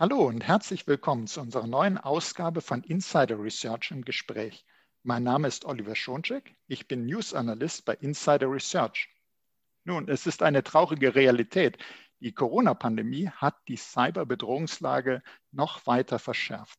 [0.00, 4.64] Hallo und herzlich willkommen zu unserer neuen Ausgabe von Insider Research im Gespräch.
[5.02, 9.08] Mein Name ist Oliver Schoncheck, ich bin News Analyst bei Insider Research.
[9.82, 11.78] Nun, es ist eine traurige Realität.
[12.20, 16.78] Die Corona-Pandemie hat die Cyberbedrohungslage noch weiter verschärft.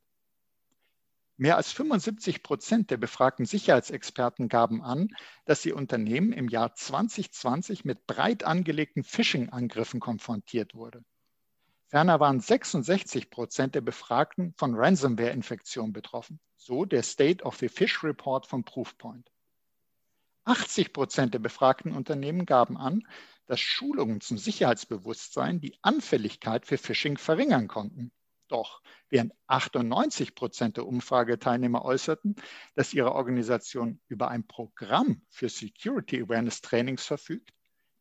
[1.35, 5.09] Mehr als 75 Prozent der befragten Sicherheitsexperten gaben an,
[5.43, 11.03] dass sie Unternehmen im Jahr 2020 mit breit angelegten Phishing-Angriffen konfrontiert wurde.
[11.89, 18.03] Ferner waren 66 Prozent der Befragten von Ransomware-Infektionen betroffen, so der State of the Fish
[18.03, 19.31] Report von Proofpoint.
[20.43, 23.01] 80 Prozent der befragten Unternehmen gaben an,
[23.47, 28.11] dass Schulungen zum Sicherheitsbewusstsein die Anfälligkeit für Phishing verringern konnten.
[28.49, 32.35] Doch während 98 Prozent der Umfrageteilnehmer äußerten,
[32.75, 37.51] dass ihre Organisation über ein Programm für Security Awareness Trainings verfügt,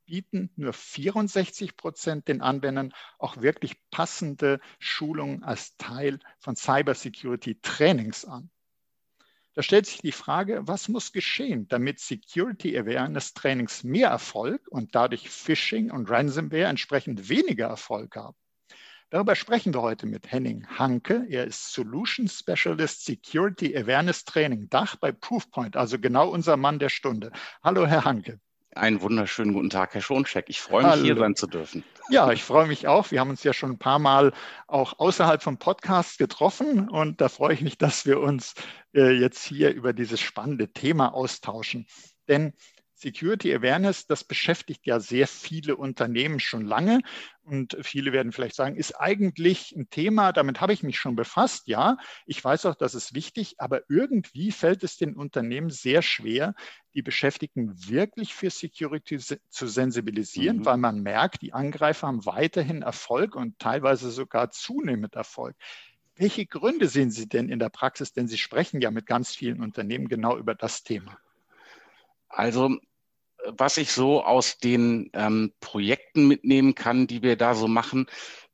[0.08, 8.24] bieten nur 64 Prozent den Anwendern auch wirklich passende Schulungen als Teil von Cybersecurity Trainings
[8.24, 8.50] an.
[9.52, 14.94] Da stellt sich die Frage, was muss geschehen, damit Security Awareness Trainings mehr Erfolg und
[14.94, 18.36] dadurch Phishing und Ransomware entsprechend weniger Erfolg haben?
[19.10, 21.26] Darüber sprechen wir heute mit Henning Hanke.
[21.28, 26.88] Er ist Solution Specialist Security Awareness Training Dach bei Proofpoint, also genau unser Mann der
[26.88, 27.32] Stunde.
[27.62, 28.40] Hallo, Herr Hanke.
[28.74, 30.46] Einen wunderschönen guten Tag, Herr Schoncheck.
[30.48, 31.04] Ich freue mich, Hallo.
[31.04, 31.84] hier sein zu dürfen.
[32.10, 33.10] Ja, ich freue mich auch.
[33.10, 34.32] Wir haben uns ja schon ein paar Mal
[34.66, 38.54] auch außerhalb vom Podcast getroffen und da freue ich mich, dass wir uns
[38.94, 41.86] äh, jetzt hier über dieses spannende Thema austauschen.
[42.28, 42.52] Denn
[43.00, 47.00] Security Awareness, das beschäftigt ja sehr viele Unternehmen schon lange.
[47.44, 51.68] Und viele werden vielleicht sagen, ist eigentlich ein Thema, damit habe ich mich schon befasst.
[51.68, 56.54] Ja, ich weiß auch, das ist wichtig, aber irgendwie fällt es den Unternehmen sehr schwer,
[56.94, 60.64] die Beschäftigten wirklich für Security zu sensibilisieren, mhm.
[60.66, 65.54] weil man merkt, die Angreifer haben weiterhin Erfolg und teilweise sogar zunehmend Erfolg.
[66.16, 68.12] Welche Gründe sehen Sie denn in der Praxis?
[68.12, 71.16] Denn Sie sprechen ja mit ganz vielen Unternehmen genau über das Thema.
[72.28, 72.76] Also
[73.44, 78.06] was ich so aus den ähm, Projekten mitnehmen kann, die wir da so machen,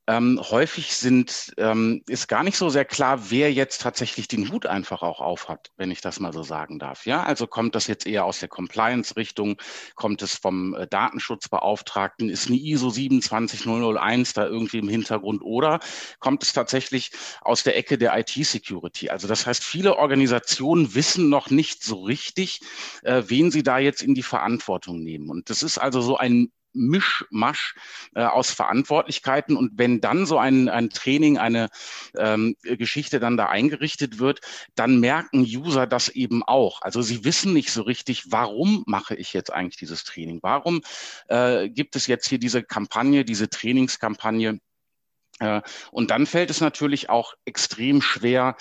[0.06, 4.66] ähm, häufig sind, ähm, ist gar nicht so sehr klar, wer jetzt tatsächlich den Hut
[4.66, 7.06] einfach auch aufhat, wenn ich das mal so sagen darf.
[7.06, 9.56] Ja, also kommt das jetzt eher aus der Compliance-Richtung,
[9.94, 15.81] kommt es vom äh, Datenschutzbeauftragten, ist eine ISO 27001 da irgendwie im Hintergrund oder
[16.19, 17.10] kommt es tatsächlich
[17.41, 19.09] aus der Ecke der IT-Security?
[19.09, 22.60] Also das heißt, viele Organisationen wissen noch nicht so richtig,
[23.04, 25.31] äh, wen sie da jetzt in die Verantwortung nehmen.
[25.31, 27.75] Und das ist also so ein Mischmasch
[28.15, 29.57] äh, aus Verantwortlichkeiten.
[29.57, 31.71] Und wenn dann so ein, ein Training, eine
[32.17, 34.41] ähm, Geschichte dann da eingerichtet wird,
[34.75, 36.83] dann merken User das eben auch.
[36.83, 40.41] Also sie wissen nicht so richtig, warum mache ich jetzt eigentlich dieses Training?
[40.43, 40.83] Warum
[41.29, 44.61] äh, gibt es jetzt hier diese Kampagne, diese Trainingskampagne?
[45.41, 48.57] Äh, und dann fällt es natürlich auch extrem schwer,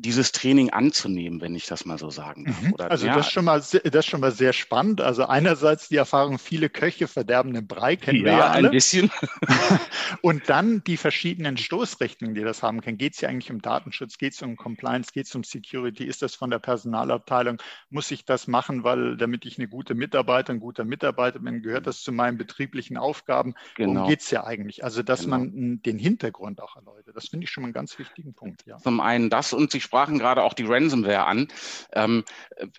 [0.00, 2.62] dieses Training anzunehmen, wenn ich das mal so sagen darf.
[2.62, 2.72] Mhm.
[2.72, 5.00] Oder, also ja, das, ist schon mal, das ist schon mal sehr spannend.
[5.00, 8.68] Also einerseits die Erfahrung, viele Köche verderben den Brei, kennen ja, wir ja alle.
[8.68, 9.10] ein bisschen.
[10.22, 12.96] Und dann die verschiedenen Stoßrichtungen, die das haben können.
[12.96, 16.04] Geht es ja eigentlich um Datenschutz, geht es um Compliance, geht es um Security?
[16.04, 17.58] Ist das von der Personalabteilung?
[17.90, 21.86] Muss ich das machen, weil damit ich eine gute Mitarbeiter, ein guter Mitarbeiter bin, gehört
[21.86, 23.54] das zu meinen betrieblichen Aufgaben?
[23.74, 23.94] Genau.
[23.94, 24.82] Worum geht es ja eigentlich?
[24.82, 25.38] Also dass genau.
[25.38, 27.14] man den Hintergrund auch erläutert.
[27.16, 28.64] Das finde ich schon mal einen ganz wichtigen Punkt.
[28.66, 28.78] Ja.
[28.78, 31.48] Zum einen das und sich sprachen gerade auch die Ransomware an.
[31.94, 32.22] Ähm,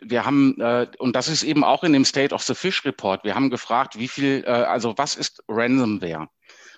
[0.01, 3.25] wir haben, äh, und das ist eben auch in dem State of the Fish Report,
[3.25, 6.29] wir haben gefragt, wie viel, äh, also was ist Ransomware?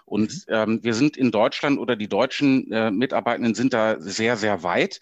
[0.05, 0.53] Und mhm.
[0.53, 4.99] ähm, wir sind in Deutschland oder die deutschen äh, Mitarbeitenden sind da sehr, sehr weit.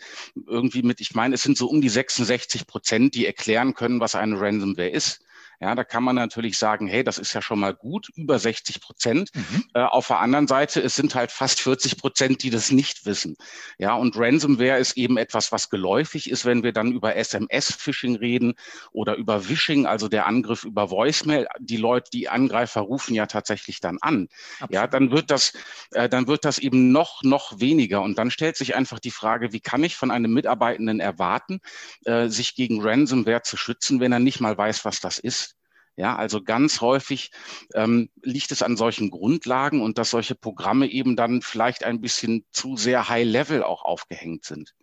[0.47, 4.15] Irgendwie mit, ich meine, es sind so um die 66 Prozent, die erklären können, was
[4.15, 5.23] eine Ransomware ist.
[5.61, 8.81] Ja, da kann man natürlich sagen, hey, das ist ja schon mal gut, über 60
[8.81, 9.29] Prozent.
[9.35, 9.65] Mhm.
[9.75, 13.37] Äh, auf der anderen Seite, es sind halt fast 40 Prozent, die das nicht wissen.
[13.77, 18.55] Ja, und Ransomware ist eben etwas, was geläufig ist, wenn wir dann über SMS-Phishing reden
[18.91, 21.47] oder über Wishing, also der Angriff über Voicemail.
[21.59, 24.29] Die Leute, die Angreifer rufen ja tatsächlich dann an.
[24.53, 24.73] Absolut.
[24.73, 25.53] Ja, dann wird das,
[25.91, 28.01] äh, dann wird das eben noch, noch weniger.
[28.01, 31.61] Und dann stellt sich einfach die Frage, wie kann ich von einem Mitarbeitenden erwarten,
[32.05, 35.50] äh, sich gegen Ransomware zu schützen, wenn er nicht mal weiß, was das ist?
[35.97, 37.31] Ja, also ganz häufig
[37.73, 42.45] ähm, liegt es an solchen Grundlagen und dass solche Programme eben dann vielleicht ein bisschen
[42.51, 44.73] zu sehr high-level auch aufgehängt sind.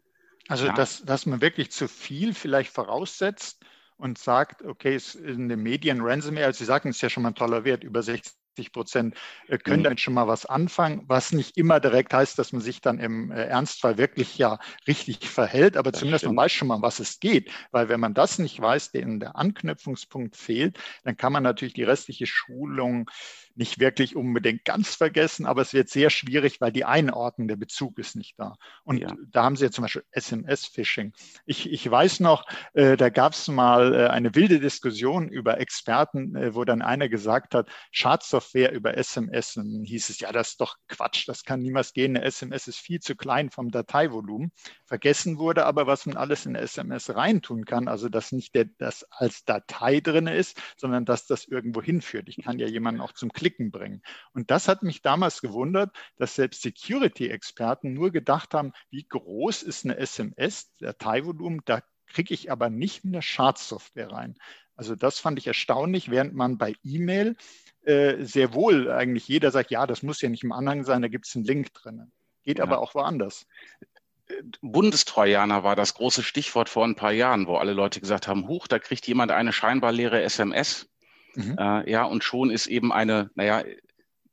[0.48, 0.72] Also, ja.
[0.72, 3.64] dass, dass man wirklich zu viel vielleicht voraussetzt
[3.96, 7.10] und sagt, okay, es ist in den Medien Ransomware, also Sie sagen, es ist ja
[7.10, 9.14] schon mal ein toller Wert, über 60 60 Prozent
[9.46, 9.84] äh, können mhm.
[9.84, 13.30] damit schon mal was anfangen, was nicht immer direkt heißt, dass man sich dann im
[13.30, 16.36] äh, Ernstfall wirklich ja richtig verhält, aber das zumindest stimmt.
[16.36, 19.36] man weiß schon mal, was es geht, weil wenn man das nicht weiß, denen der
[19.36, 23.10] Anknüpfungspunkt fehlt, dann kann man natürlich die restliche Schulung
[23.58, 27.98] nicht wirklich unbedingt ganz vergessen, aber es wird sehr schwierig, weil die Einordnung, der Bezug
[27.98, 28.56] ist nicht da.
[28.84, 29.08] Und ja.
[29.32, 31.12] da haben Sie ja zum Beispiel SMS-Phishing.
[31.44, 32.44] Ich, ich weiß noch,
[32.74, 37.08] äh, da gab es mal äh, eine wilde Diskussion über Experten, äh, wo dann einer
[37.08, 39.56] gesagt hat, Schadsoftware über SMS.
[39.56, 42.16] Und dann hieß es, ja, das ist doch Quatsch, das kann niemals gehen.
[42.16, 44.52] Eine SMS ist viel zu klein vom Dateivolumen.
[44.86, 47.88] Vergessen wurde aber, was man alles in SMS reintun kann.
[47.88, 52.28] Also, dass nicht der, das als Datei drin ist, sondern dass das irgendwo hinführt.
[52.28, 54.02] Ich kann ja jemanden auch zum Klicken Klicken bringen.
[54.34, 59.84] Und das hat mich damals gewundert, dass selbst Security-Experten nur gedacht haben, wie groß ist
[59.84, 64.36] eine SMS, Dateivolumen, da kriege ich aber nicht eine Schadsoftware rein.
[64.76, 67.36] Also das fand ich erstaunlich, während man bei E-Mail
[67.84, 71.08] äh, sehr wohl eigentlich jeder sagt, ja, das muss ja nicht im Anhang sein, da
[71.08, 72.12] gibt es einen Link drin.
[72.44, 72.64] Geht ja.
[72.64, 73.46] aber auch woanders.
[74.60, 78.66] Bundestrojaner war das große Stichwort vor ein paar Jahren, wo alle Leute gesagt haben, huch,
[78.66, 80.86] da kriegt jemand eine scheinbar leere SMS
[81.38, 81.56] Mhm.
[81.58, 83.62] Äh, ja, und schon ist eben eine, naja,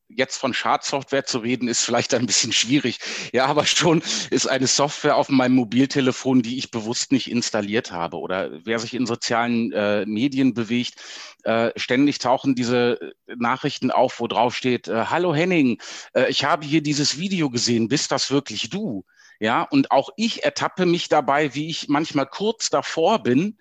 [0.07, 2.99] jetzt von Schadsoftware zu reden, ist vielleicht ein bisschen schwierig.
[3.33, 8.17] Ja, aber schon ist eine Software auf meinem Mobiltelefon, die ich bewusst nicht installiert habe.
[8.17, 10.95] Oder wer sich in sozialen äh, Medien bewegt,
[11.43, 15.81] äh, ständig tauchen diese Nachrichten auf, wo drauf steht, äh, Hallo Henning,
[16.13, 19.05] äh, ich habe hier dieses Video gesehen, bist das wirklich du?
[19.39, 23.57] Ja, und auch ich ertappe mich dabei, wie ich manchmal kurz davor bin,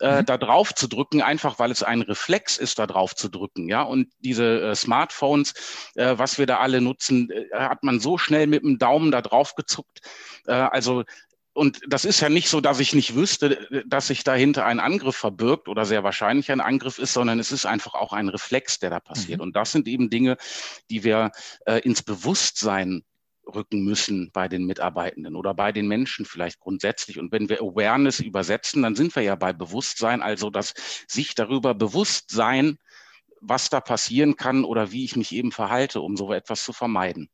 [0.00, 0.26] äh, mhm.
[0.26, 3.68] da drauf zu drücken, einfach weil es ein Reflex ist, da drauf zu drücken.
[3.68, 5.54] Ja, und diese äh, Smartphones,
[5.94, 9.22] äh, was wir da alle nutzen, äh, hat man so schnell mit dem Daumen da
[9.22, 10.00] drauf gezuckt.
[10.46, 11.04] Äh, also
[11.58, 15.16] und das ist ja nicht so, dass ich nicht wüsste, dass sich dahinter ein Angriff
[15.16, 18.90] verbirgt oder sehr wahrscheinlich ein Angriff ist, sondern es ist einfach auch ein Reflex, der
[18.90, 19.38] da passiert.
[19.38, 19.42] Mhm.
[19.42, 20.36] Und das sind eben Dinge,
[20.88, 21.32] die wir
[21.66, 23.02] äh, ins Bewusstsein
[23.54, 27.18] rücken müssen bei den Mitarbeitenden oder bei den Menschen vielleicht grundsätzlich.
[27.18, 30.74] Und wenn wir Awareness übersetzen, dann sind wir ja bei Bewusstsein, also das
[31.06, 32.78] sich darüber bewusst sein,
[33.40, 37.28] was da passieren kann oder wie ich mich eben verhalte, um so etwas zu vermeiden.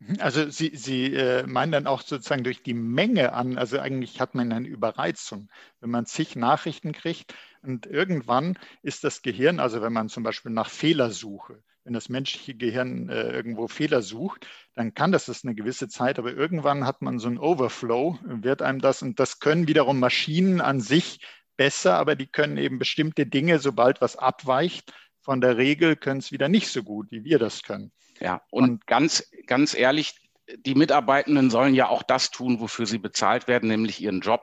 [0.00, 0.16] Mhm.
[0.20, 4.34] Also Sie, Sie äh, meinen dann auch sozusagen durch die Menge an, also eigentlich hat
[4.34, 5.48] man eine Überreizung,
[5.80, 10.52] wenn man zig Nachrichten kriegt und irgendwann ist das Gehirn, also wenn man zum Beispiel
[10.52, 15.54] nach Fehlersuche, wenn das menschliche Gehirn äh, irgendwo Fehler sucht, dann kann das das eine
[15.54, 19.68] gewisse Zeit, aber irgendwann hat man so einen Overflow, wird einem das und das können
[19.68, 21.20] wiederum Maschinen an sich
[21.56, 24.92] besser, aber die können eben bestimmte Dinge, sobald was abweicht
[25.22, 27.90] von der Regel, können es wieder nicht so gut, wie wir das können.
[28.20, 30.14] Ja, und, und ganz, ganz ehrlich,
[30.56, 34.42] die Mitarbeitenden sollen ja auch das tun, wofür sie bezahlt werden, nämlich ihren Job.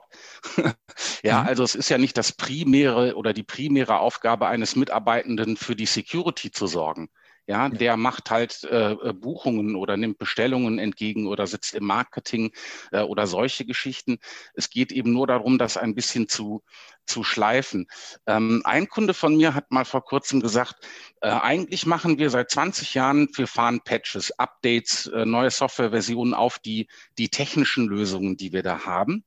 [1.24, 1.47] ja, mhm.
[1.47, 5.86] also es ist ja nicht das primäre oder die primäre Aufgabe eines Mitarbeitenden, für die
[5.86, 7.09] Security zu sorgen.
[7.47, 12.51] Ja, der macht halt äh, Buchungen oder nimmt Bestellungen entgegen oder sitzt im Marketing
[12.92, 14.18] äh, oder solche Geschichten.
[14.56, 16.63] Es geht eben nur darum, das ein bisschen zu,
[17.06, 17.86] zu schleifen.
[18.25, 20.88] Ähm, ein Kunde von mir hat mal vor kurzem gesagt,
[21.21, 26.57] äh, eigentlich machen wir seit 20 Jahren, wir fahren Patches, Updates, äh, neue Softwareversionen auf
[26.57, 26.88] die,
[27.19, 29.24] die technischen Lösungen, die wir da haben.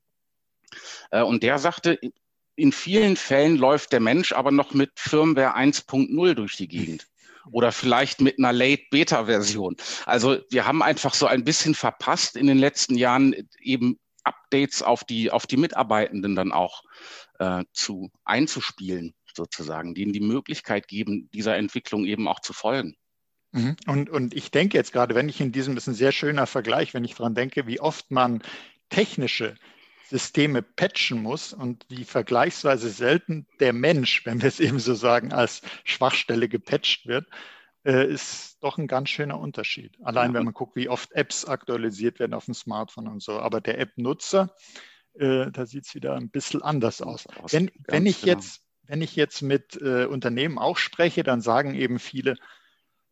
[1.13, 2.01] Äh, und der sagte,
[2.57, 7.08] in vielen Fällen läuft der Mensch aber noch mit Firmware 1.0 durch die Gegend
[7.53, 9.77] oder vielleicht mit einer Late-Beta-Version.
[10.07, 15.05] Also wir haben einfach so ein bisschen verpasst in den letzten Jahren eben Updates auf
[15.05, 16.83] die, auf die Mitarbeitenden dann auch
[17.39, 22.97] äh, zu einzuspielen, sozusagen, denen die Möglichkeit geben, dieser Entwicklung eben auch zu folgen.
[23.53, 23.77] Mhm.
[23.87, 26.47] Und, und ich denke jetzt gerade, wenn ich in diesem, das ist ein sehr schöner
[26.47, 28.43] Vergleich, wenn ich daran denke, wie oft man
[28.91, 29.55] technische
[30.09, 35.33] Systeme patchen muss und wie vergleichsweise selten der Mensch, wenn wir es eben so sagen,
[35.33, 37.27] als Schwachstelle gepatcht wird,
[37.85, 39.97] äh, ist doch ein ganz schöner Unterschied.
[40.03, 43.39] Allein wenn man guckt, wie oft Apps aktualisiert werden auf dem Smartphone und so.
[43.39, 44.55] Aber der App-Nutzer,
[45.15, 47.27] äh, da sieht es wieder ein bisschen anders aus.
[47.51, 48.33] Wenn, wenn, ich, genau.
[48.33, 52.37] jetzt, wenn ich jetzt mit äh, Unternehmen auch spreche, dann sagen eben viele,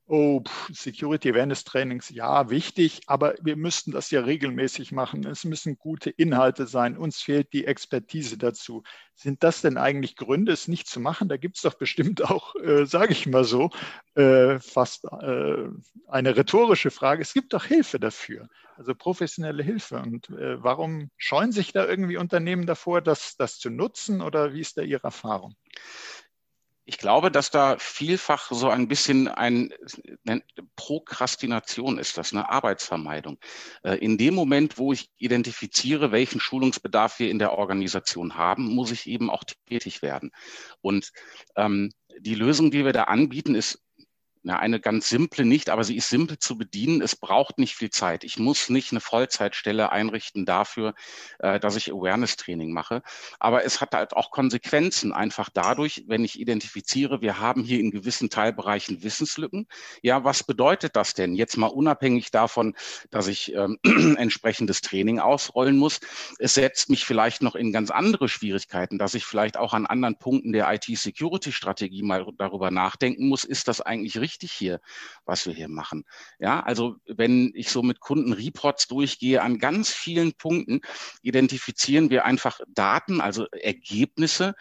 [0.08, 0.40] Oh,
[0.72, 5.26] Security Awareness Trainings, ja, wichtig, aber wir müssten das ja regelmäßig machen.
[5.26, 6.96] Es müssen gute Inhalte sein.
[6.96, 8.84] Uns fehlt die Expertise dazu.
[9.16, 11.28] Sind das denn eigentlich Gründe, es nicht zu machen?
[11.28, 13.70] Da gibt es doch bestimmt auch, äh, sage ich mal so,
[14.14, 15.68] äh, fast äh,
[16.06, 17.22] eine rhetorische Frage.
[17.22, 19.96] Es gibt doch Hilfe dafür, also professionelle Hilfe.
[19.98, 24.60] Und äh, warum scheuen sich da irgendwie Unternehmen davor, das, das zu nutzen oder wie
[24.60, 25.56] ist da Ihre Erfahrung?
[26.88, 29.74] Ich glaube, dass da vielfach so ein bisschen ein
[30.22, 30.42] ne,
[30.76, 33.38] Prokrastination ist, das eine Arbeitsvermeidung.
[33.82, 38.92] Äh, in dem Moment, wo ich identifiziere, welchen Schulungsbedarf wir in der Organisation haben, muss
[38.92, 40.30] ich eben auch tätig werden.
[40.80, 41.10] Und
[41.56, 43.82] ähm, die Lösung, die wir da anbieten, ist
[44.46, 47.02] Ja, eine ganz simple nicht, aber sie ist simpel zu bedienen.
[47.02, 48.22] Es braucht nicht viel Zeit.
[48.22, 50.94] Ich muss nicht eine Vollzeitstelle einrichten dafür,
[51.40, 53.02] äh, dass ich Awareness-Training mache.
[53.40, 57.90] Aber es hat halt auch Konsequenzen, einfach dadurch, wenn ich identifiziere, wir haben hier in
[57.90, 59.66] gewissen Teilbereichen Wissenslücken.
[60.00, 61.34] Ja, was bedeutet das denn?
[61.34, 62.76] Jetzt mal unabhängig davon,
[63.10, 63.80] dass ich ähm,
[64.16, 65.98] entsprechendes Training ausrollen muss.
[66.38, 70.20] Es setzt mich vielleicht noch in ganz andere Schwierigkeiten, dass ich vielleicht auch an anderen
[70.20, 74.35] Punkten der IT-Security-Strategie mal darüber nachdenken muss, ist das eigentlich richtig?
[74.36, 74.80] Wichtig hier,
[75.24, 76.04] was wir hier machen.
[76.38, 80.80] Ja, also wenn ich so mit Kunden Reports durchgehe, an ganz vielen Punkten
[81.22, 84.54] identifizieren wir einfach Daten, also Ergebnisse,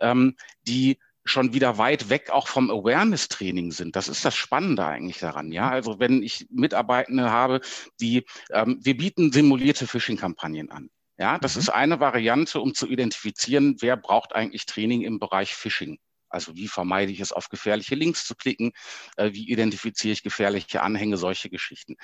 [0.00, 0.36] ähm,
[0.66, 3.94] die schon wieder weit weg auch vom Awareness-Training sind.
[3.94, 5.52] Das ist das Spannende eigentlich daran.
[5.52, 7.60] Ja, also wenn ich Mitarbeitende habe,
[8.00, 10.90] die, ähm, wir bieten simulierte Phishing-Kampagnen an.
[11.18, 11.60] Ja, das mhm.
[11.60, 15.98] ist eine Variante, um zu identifizieren, wer braucht eigentlich Training im Bereich Phishing.
[16.32, 18.72] Also wie vermeide ich es, auf gefährliche Links zu klicken?
[19.16, 21.96] Äh, wie identifiziere ich gefährliche Anhänge, solche Geschichten.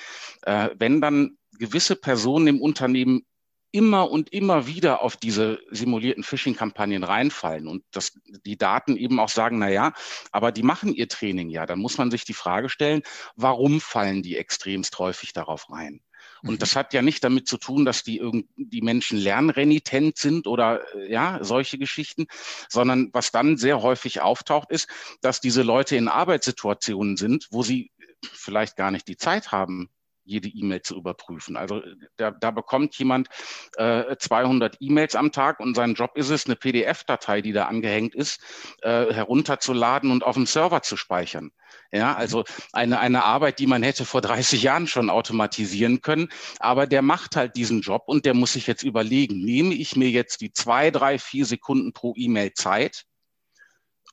[0.43, 3.23] Äh, wenn dann gewisse Personen im Unternehmen
[3.71, 8.13] immer und immer wieder auf diese simulierten Phishing-Kampagnen reinfallen und dass
[8.47, 9.93] die Daten eben auch sagen, na ja,
[10.33, 13.03] aber die machen ihr Training ja, dann muss man sich die Frage stellen,
[13.37, 16.01] warum fallen die extremst häufig darauf rein?
[16.43, 16.59] Und mhm.
[16.59, 18.21] das hat ja nicht damit zu tun, dass die,
[18.57, 22.27] die Menschen lernrenitent sind oder äh, ja, solche Geschichten,
[22.69, 24.89] sondern was dann sehr häufig auftaucht, ist,
[25.21, 27.91] dass diese Leute in Arbeitssituationen sind, wo sie
[28.23, 29.91] vielleicht gar nicht die Zeit haben,
[30.29, 31.57] jede E-Mail zu überprüfen.
[31.57, 31.83] Also
[32.17, 33.29] da, da bekommt jemand
[33.77, 38.15] äh, 200 E-Mails am Tag und sein Job ist es, eine PDF-Datei, die da angehängt
[38.15, 38.41] ist,
[38.83, 41.51] äh, herunterzuladen und auf dem Server zu speichern.
[41.91, 46.29] Ja, also eine, eine Arbeit, die man hätte vor 30 Jahren schon automatisieren können.
[46.59, 50.11] Aber der macht halt diesen Job und der muss sich jetzt überlegen, nehme ich mir
[50.11, 53.05] jetzt die zwei, drei, vier Sekunden pro E-Mail Zeit,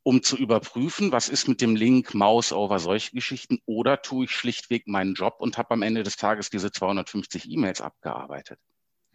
[0.06, 4.32] um zu überprüfen, was ist mit dem Link, Mouse over, solche Geschichten, oder tue ich
[4.32, 8.60] schlichtweg meinen Job und habe am Ende des Tages diese 250 E-Mails abgearbeitet.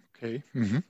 [0.09, 0.43] Okay.
[0.53, 0.83] Mhm.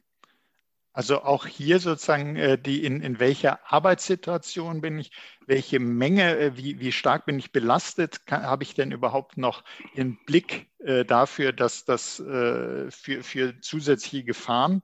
[0.95, 5.13] Also auch hier sozusagen äh, die in, in welcher Arbeitssituation bin ich,
[5.47, 9.65] welche Menge, äh, wie, wie stark bin ich belastet, habe ich denn überhaupt noch
[9.99, 14.81] den Blick äh, dafür, dass das äh, für, für zusätzliche Gefahren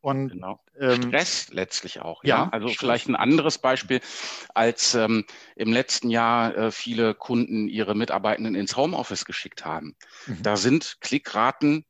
[0.00, 0.60] und genau.
[0.78, 2.22] ähm, Stress letztlich auch.
[2.24, 2.48] Ja, ja?
[2.50, 2.78] also Stress.
[2.78, 4.00] vielleicht ein anderes Beispiel,
[4.54, 5.24] als ähm,
[5.56, 9.96] im letzten Jahr äh, viele Kunden ihre Mitarbeitenden ins Homeoffice geschickt haben.
[10.26, 10.42] Mhm.
[10.42, 11.84] Da sind Klickraten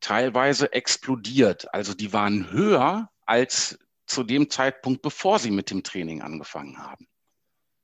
[0.00, 1.72] teilweise explodiert.
[1.72, 7.06] Also die waren höher als zu dem Zeitpunkt, bevor sie mit dem Training angefangen haben.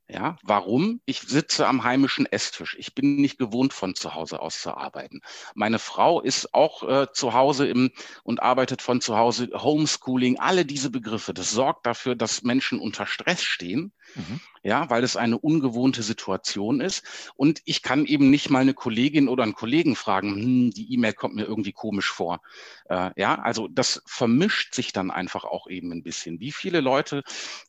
[0.07, 1.01] Ja, warum?
[1.05, 2.75] Ich sitze am heimischen Esstisch.
[2.79, 5.21] Ich bin nicht gewohnt, von zu Hause aus zu arbeiten.
[5.55, 7.91] Meine Frau ist auch äh, zu Hause im,
[8.23, 9.49] und arbeitet von zu Hause.
[9.53, 11.33] Homeschooling, alle diese Begriffe.
[11.33, 14.39] Das sorgt dafür, dass Menschen unter Stress stehen Mhm.
[14.65, 17.31] Ja, weil es eine ungewohnte Situation ist.
[17.35, 21.13] Und ich kann eben nicht mal eine Kollegin oder einen Kollegen fragen, hm, die E-Mail
[21.13, 22.41] kommt mir irgendwie komisch vor.
[22.89, 26.39] Äh, ja, also das vermischt sich dann einfach auch eben ein bisschen.
[26.39, 27.21] Wie viele Leute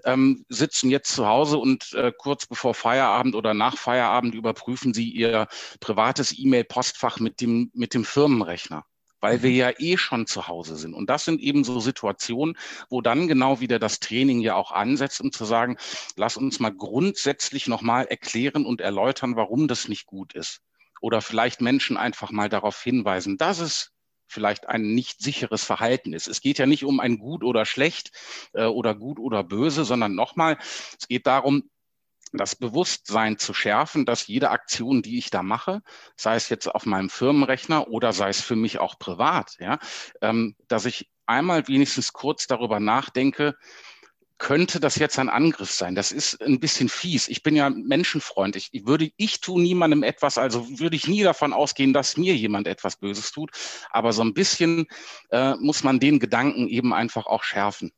[0.04, 5.10] ähm, sitzen jetzt zu Hause und äh, kurz bevor Feierabend oder nach Feierabend überprüfen sie
[5.10, 5.48] ihr
[5.80, 8.86] privates E-Mail-Postfach mit dem, mit dem Firmenrechner?
[9.20, 9.56] Weil wir mhm.
[9.56, 10.94] ja eh schon zu Hause sind.
[10.94, 12.56] Und das sind eben so Situationen,
[12.88, 15.76] wo dann genau wieder das Training ja auch ansetzt, um zu sagen,
[16.16, 20.60] lass uns mal grundsätzlich nochmal erklären und erläutern, warum das nicht gut ist.
[21.00, 23.92] Oder vielleicht Menschen einfach mal darauf hinweisen, dass es
[24.28, 26.26] vielleicht ein nicht sicheres Verhalten ist.
[26.26, 28.10] Es geht ja nicht um ein gut oder schlecht
[28.54, 30.58] äh, oder gut oder böse, sondern nochmal,
[30.98, 31.70] es geht darum,
[32.32, 35.82] das Bewusstsein zu schärfen, dass jede Aktion, die ich da mache,
[36.16, 39.78] sei es jetzt auf meinem Firmenrechner oder sei es für mich auch privat, ja,
[40.20, 43.56] ähm, dass ich einmal wenigstens kurz darüber nachdenke,
[44.38, 45.94] könnte das jetzt ein Angriff sein?
[45.94, 47.28] Das ist ein bisschen fies.
[47.28, 48.68] Ich bin ja menschenfreundlich.
[48.72, 52.66] Ich würde, ich tue niemandem etwas, also würde ich nie davon ausgehen, dass mir jemand
[52.66, 53.50] etwas Böses tut.
[53.90, 54.86] Aber so ein bisschen
[55.30, 57.92] äh, muss man den Gedanken eben einfach auch schärfen.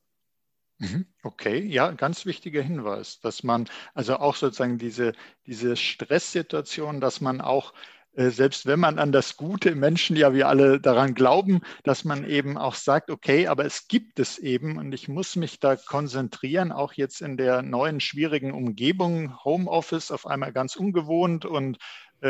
[0.80, 1.06] Mhm.
[1.24, 5.12] Okay, ja, ganz wichtiger Hinweis, dass man also auch sozusagen diese,
[5.46, 7.72] diese Stresssituation, dass man auch
[8.14, 12.04] äh, selbst wenn man an das Gute im Menschen ja wir alle daran glauben, dass
[12.04, 15.74] man eben auch sagt, okay, aber es gibt es eben und ich muss mich da
[15.76, 21.78] konzentrieren, auch jetzt in der neuen schwierigen Umgebung, Homeoffice auf einmal ganz ungewohnt und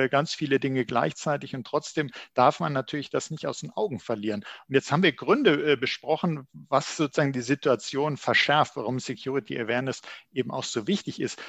[0.09, 4.45] ganz viele Dinge gleichzeitig und trotzdem darf man natürlich das nicht aus den Augen verlieren.
[4.68, 10.02] Und jetzt haben wir Gründe äh, besprochen, was sozusagen die Situation verschärft, warum Security Awareness
[10.33, 11.40] eben auch so wichtig ist.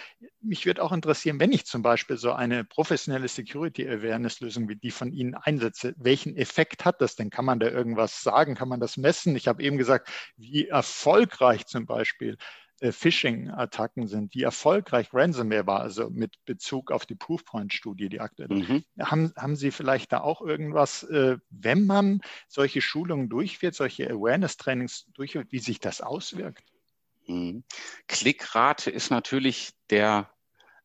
[0.41, 4.75] Mich würde auch interessieren, wenn ich zum Beispiel so eine professionelle Security Awareness Lösung wie
[4.75, 7.29] die von Ihnen einsetze, welchen Effekt hat das denn?
[7.29, 8.55] Kann man da irgendwas sagen?
[8.55, 9.35] Kann man das messen?
[9.35, 12.37] Ich habe eben gesagt, wie erfolgreich zum Beispiel
[12.81, 18.55] äh, Phishing-Attacken sind, wie erfolgreich Ransomware war, also mit Bezug auf die Proofpoint-Studie, die aktuelle.
[18.55, 18.83] Mhm.
[18.99, 25.07] Haben, haben Sie vielleicht da auch irgendwas, äh, wenn man solche Schulungen durchführt, solche Awareness-Trainings
[25.13, 26.63] durchführt, wie sich das auswirkt?
[27.27, 27.63] Mhm.
[28.07, 30.29] Klickrate ist natürlich der,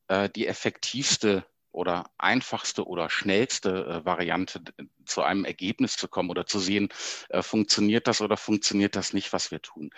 [0.08, 4.62] äh, die effektivste oder einfachste oder schnellste äh, Variante,
[5.04, 6.88] zu einem Ergebnis zu kommen oder zu sehen,
[7.30, 9.90] äh, funktioniert das oder funktioniert das nicht, was wir tun.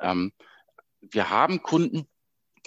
[0.00, 0.32] Ähm,
[1.00, 2.06] wir haben Kunden,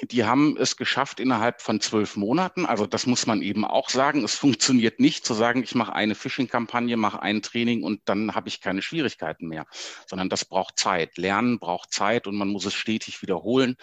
[0.01, 2.65] die haben es geschafft innerhalb von zwölf Monaten.
[2.65, 4.23] Also das muss man eben auch sagen.
[4.23, 8.49] Es funktioniert nicht zu sagen, ich mache eine Phishing-Kampagne, mache ein Training und dann habe
[8.49, 9.65] ich keine Schwierigkeiten mehr,
[10.07, 11.17] sondern das braucht Zeit.
[11.17, 13.75] Lernen braucht Zeit und man muss es stetig wiederholen.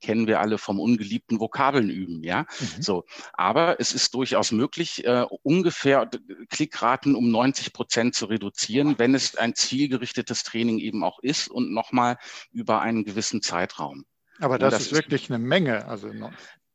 [0.00, 2.46] Kennen wir alle vom ungeliebten Vokabeln üben, ja.
[2.60, 2.82] Mhm.
[2.82, 6.08] So, aber es ist durchaus möglich, äh, ungefähr
[6.48, 11.72] Klickraten um 90 Prozent zu reduzieren, wenn es ein zielgerichtetes Training eben auch ist und
[11.72, 12.16] nochmal
[12.52, 14.06] über einen gewissen Zeitraum.
[14.40, 15.86] Aber das, das ist wirklich eine Menge.
[15.86, 16.10] Also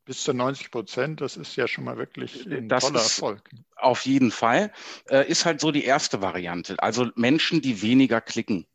[0.04, 3.48] bis zu 90 Prozent, das ist ja schon mal wirklich ein das toller Erfolg.
[3.76, 4.70] Auf jeden Fall.
[5.08, 6.76] Äh, ist halt so die erste Variante.
[6.78, 8.66] Also Menschen, die weniger klicken.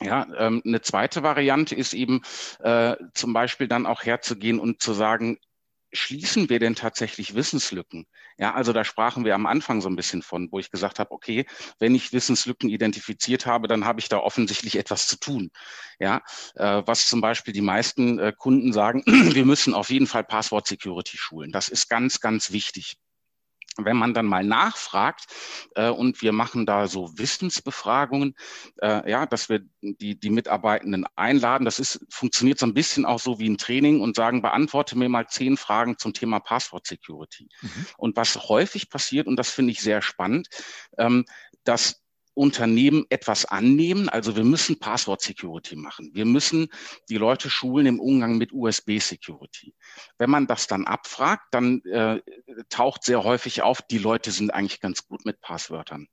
[0.00, 2.22] Ja, ähm, eine zweite Variante ist eben
[2.60, 5.38] äh, zum Beispiel dann auch herzugehen und zu sagen,
[5.92, 8.06] schließen wir denn tatsächlich Wissenslücken?
[8.38, 11.10] Ja, also da sprachen wir am Anfang so ein bisschen von, wo ich gesagt habe,
[11.12, 11.46] okay,
[11.78, 15.50] wenn ich Wissenslücken identifiziert habe, dann habe ich da offensichtlich etwas zu tun.
[15.98, 16.22] Ja,
[16.54, 20.66] äh, was zum Beispiel die meisten äh, Kunden sagen, wir müssen auf jeden Fall Passwort
[20.66, 21.52] Security schulen.
[21.52, 22.96] Das ist ganz, ganz wichtig
[23.78, 25.26] wenn man dann mal nachfragt
[25.74, 28.34] äh, und wir machen da so Wissensbefragungen,
[28.80, 33.20] äh, ja, dass wir die, die Mitarbeitenden einladen, das ist, funktioniert so ein bisschen auch
[33.20, 37.48] so wie ein Training und sagen, beantworte mir mal zehn Fragen zum Thema Passwort Security.
[37.62, 37.86] Mhm.
[37.96, 40.48] Und was häufig passiert, und das finde ich sehr spannend,
[40.98, 41.24] ähm,
[41.64, 42.01] dass
[42.34, 44.08] Unternehmen etwas annehmen.
[44.08, 46.10] Also wir müssen Passwort Security machen.
[46.14, 46.68] Wir müssen
[47.08, 49.74] die Leute schulen im Umgang mit USB Security.
[50.18, 52.20] Wenn man das dann abfragt, dann äh,
[52.68, 56.08] taucht sehr häufig auf, die Leute sind eigentlich ganz gut mit Passwörtern.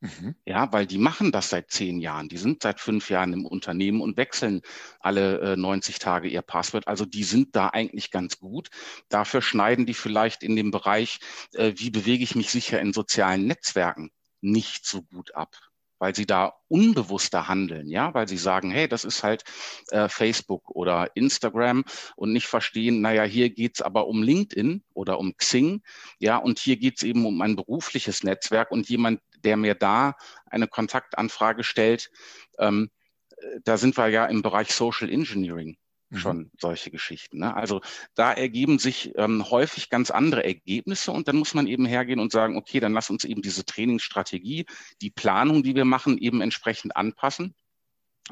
[0.00, 0.36] Mhm.
[0.44, 2.28] Ja, weil die machen das seit zehn Jahren.
[2.28, 4.62] Die sind seit fünf Jahren im Unternehmen und wechseln
[5.00, 6.86] alle äh, 90 Tage ihr Passwort.
[6.86, 8.68] Also die sind da eigentlich ganz gut.
[9.08, 11.18] Dafür schneiden die vielleicht in dem Bereich,
[11.54, 14.10] äh, wie bewege ich mich sicher in sozialen Netzwerken
[14.40, 15.56] nicht so gut ab,
[15.98, 19.44] weil sie da unbewusster handeln, ja, weil sie sagen, hey, das ist halt
[19.90, 21.84] äh, Facebook oder Instagram
[22.16, 25.82] und nicht verstehen, naja, hier geht's aber um LinkedIn oder um Xing,
[26.18, 30.68] ja, und hier geht's eben um ein berufliches Netzwerk und jemand, der mir da eine
[30.68, 32.10] Kontaktanfrage stellt,
[32.58, 32.90] ähm,
[33.38, 35.76] äh, da sind wir ja im Bereich Social Engineering.
[36.10, 36.18] Mhm.
[36.18, 37.38] schon solche Geschichten.
[37.38, 37.54] Ne?
[37.54, 37.80] Also
[38.14, 42.32] da ergeben sich ähm, häufig ganz andere Ergebnisse und dann muss man eben hergehen und
[42.32, 44.66] sagen, okay, dann lass uns eben diese Trainingsstrategie,
[45.02, 47.54] die Planung, die wir machen, eben entsprechend anpassen.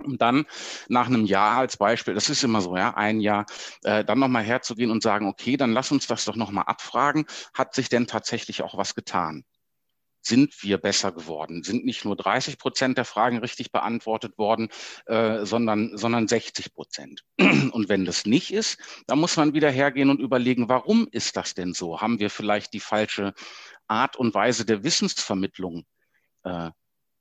[0.02, 0.44] Und dann
[0.88, 3.46] nach einem Jahr als Beispiel, das ist immer so, ja, ein Jahr,
[3.82, 7.24] äh, dann nochmal herzugehen und sagen, okay, dann lass uns das doch nochmal abfragen.
[7.54, 9.44] Hat sich denn tatsächlich auch was getan?
[10.26, 11.62] Sind wir besser geworden?
[11.62, 14.68] Sind nicht nur 30 Prozent der Fragen richtig beantwortet worden,
[15.06, 17.22] äh, sondern, sondern 60 Prozent.
[17.38, 21.54] Und wenn das nicht ist, dann muss man wieder hergehen und überlegen, warum ist das
[21.54, 22.00] denn so?
[22.00, 23.34] Haben wir vielleicht die falsche
[23.86, 25.84] Art und Weise der Wissensvermittlung
[26.44, 26.70] äh,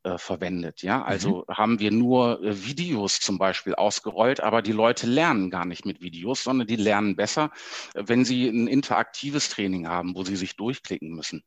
[0.06, 0.84] äh, verwendet.
[0.84, 1.56] Ja, also mhm.
[1.56, 6.00] haben wir nur äh, Videos zum Beispiel ausgerollt, aber die Leute lernen gar nicht mit
[6.00, 7.50] Videos, sondern die lernen besser,
[7.96, 11.44] wenn sie ein interaktives Training haben, wo sie sich durchklicken müssen.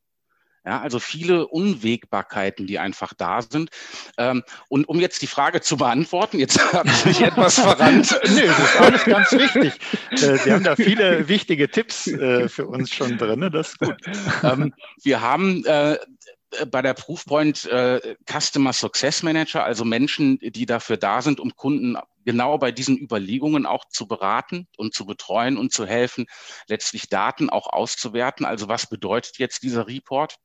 [0.68, 3.70] Ja, also viele Unwägbarkeiten, die einfach da sind.
[4.18, 8.14] Ähm, und um jetzt die Frage zu beantworten, jetzt habe ich mich etwas verrannt.
[8.28, 9.72] Nö, das ist alles ganz wichtig.
[10.11, 13.96] Äh, Sie haben da viele wichtige Tipps äh, für uns schon drin, das ist gut.
[14.42, 15.96] Ähm, wir haben äh,
[16.70, 21.96] bei der Proofpoint äh, Customer Success Manager, also Menschen, die dafür da sind, um Kunden
[22.26, 26.26] genau bei diesen Überlegungen auch zu beraten und zu betreuen und zu helfen,
[26.66, 28.44] letztlich Daten auch auszuwerten.
[28.44, 30.37] Also was bedeutet jetzt dieser Report?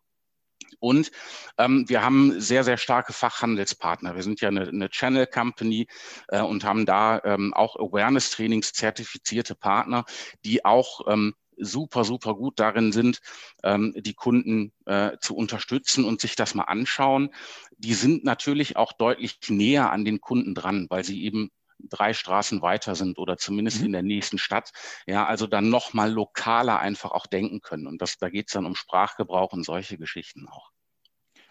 [0.83, 1.11] Und
[1.57, 4.15] ähm, wir haben sehr, sehr starke Fachhandelspartner.
[4.15, 5.87] Wir sind ja eine, eine Channel Company
[6.27, 10.03] äh, und haben da ähm, auch Awareness-Trainings zertifizierte Partner,
[10.43, 13.21] die auch ähm, super, super gut darin sind,
[13.63, 17.29] ähm, die Kunden äh, zu unterstützen und sich das mal anschauen.
[17.77, 21.49] Die sind natürlich auch deutlich näher an den Kunden dran, weil sie eben
[21.89, 23.87] drei Straßen weiter sind oder zumindest mhm.
[23.87, 24.71] in der nächsten Stadt.
[25.07, 27.87] Ja, also dann nochmal lokaler einfach auch denken können.
[27.87, 30.72] Und das, da geht es dann um Sprachgebrauch und solche Geschichten auch.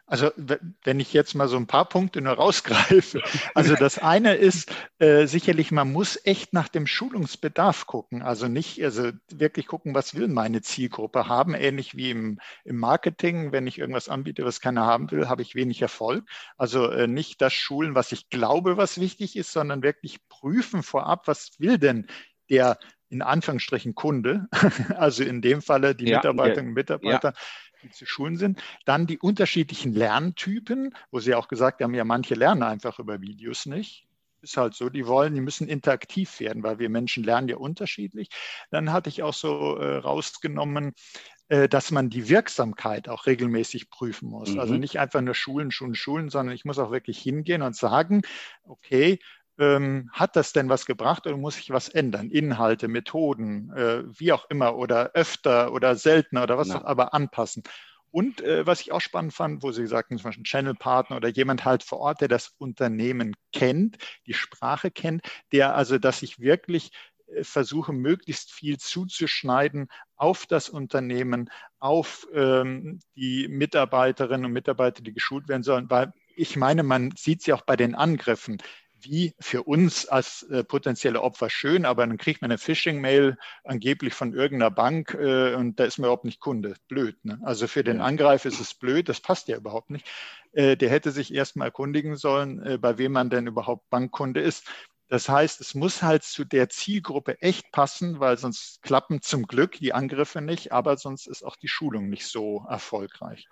[0.07, 3.23] Also wenn ich jetzt mal so ein paar Punkte nur rausgreife.
[3.55, 8.21] Also das eine ist äh, sicherlich, man muss echt nach dem Schulungsbedarf gucken.
[8.21, 11.55] Also nicht, also wirklich gucken, was will meine Zielgruppe haben.
[11.55, 15.55] Ähnlich wie im, im Marketing, wenn ich irgendwas anbiete, was keiner haben will, habe ich
[15.55, 16.29] wenig Erfolg.
[16.59, 21.27] Also äh, nicht das Schulen, was ich glaube, was wichtig ist, sondern wirklich prüfen vorab,
[21.27, 22.07] was will denn
[22.51, 24.49] der in Anführungsstrichen Kunde,
[24.97, 27.35] also in dem Falle die ja, Mitarbeiterinnen und Mitarbeiter, ja.
[27.83, 28.63] Die zu schulen sind.
[28.85, 33.67] Dann die unterschiedlichen Lerntypen, wo Sie auch gesagt haben, ja, manche lernen einfach über Videos
[33.67, 34.07] nicht.
[34.41, 38.29] Ist halt so, die wollen, die müssen interaktiv werden, weil wir Menschen lernen ja unterschiedlich.
[38.71, 40.95] Dann hatte ich auch so äh, rausgenommen,
[41.49, 44.49] äh, dass man die Wirksamkeit auch regelmäßig prüfen muss.
[44.49, 44.61] Also mhm.
[44.61, 48.23] Also nicht einfach nur Schulen, Schulen, Schulen, sondern ich muss auch wirklich hingehen und sagen,
[48.65, 49.21] okay,
[49.59, 52.31] ähm, hat das denn was gebracht oder muss ich was ändern?
[52.31, 56.81] Inhalte, Methoden, äh, wie auch immer oder öfter oder seltener oder was ja.
[56.81, 57.63] auch aber anpassen.
[58.11, 61.65] Und äh, was ich auch spannend fand, wo Sie sagten, zum Beispiel Channel-Partner oder jemand
[61.65, 66.91] halt vor Ort, der das Unternehmen kennt, die Sprache kennt, der also, dass ich wirklich
[67.29, 75.15] äh, versuche, möglichst viel zuzuschneiden auf das Unternehmen, auf ähm, die Mitarbeiterinnen und Mitarbeiter, die
[75.15, 78.59] geschult werden sollen, weil ich meine, man sieht sie auch bei den Angriffen
[79.03, 84.15] wie für uns als äh, potenzielle Opfer schön, aber dann kriegt man eine Phishing-Mail angeblich
[84.15, 86.75] von irgendeiner Bank äh, und da ist man überhaupt nicht Kunde.
[86.89, 87.17] Blöd.
[87.25, 87.41] Ne?
[87.43, 90.09] Also für den Angreifer ist es blöd, das passt ja überhaupt nicht.
[90.53, 94.67] Äh, der hätte sich erstmal erkundigen sollen, äh, bei wem man denn überhaupt Bankkunde ist.
[95.09, 99.73] Das heißt, es muss halt zu der Zielgruppe echt passen, weil sonst klappen zum Glück
[99.73, 103.47] die Angriffe nicht, aber sonst ist auch die Schulung nicht so erfolgreich.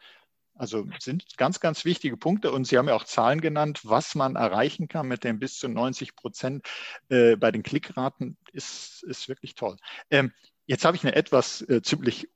[0.60, 2.52] Also sind ganz, ganz wichtige Punkte.
[2.52, 5.68] Und Sie haben ja auch Zahlen genannt, was man erreichen kann mit den bis zu
[5.68, 6.68] 90 Prozent
[7.08, 9.78] äh, bei den Klickraten, ist, ist wirklich toll.
[10.10, 10.32] Ähm,
[10.66, 12.28] jetzt habe ich eine etwas äh, ziemlich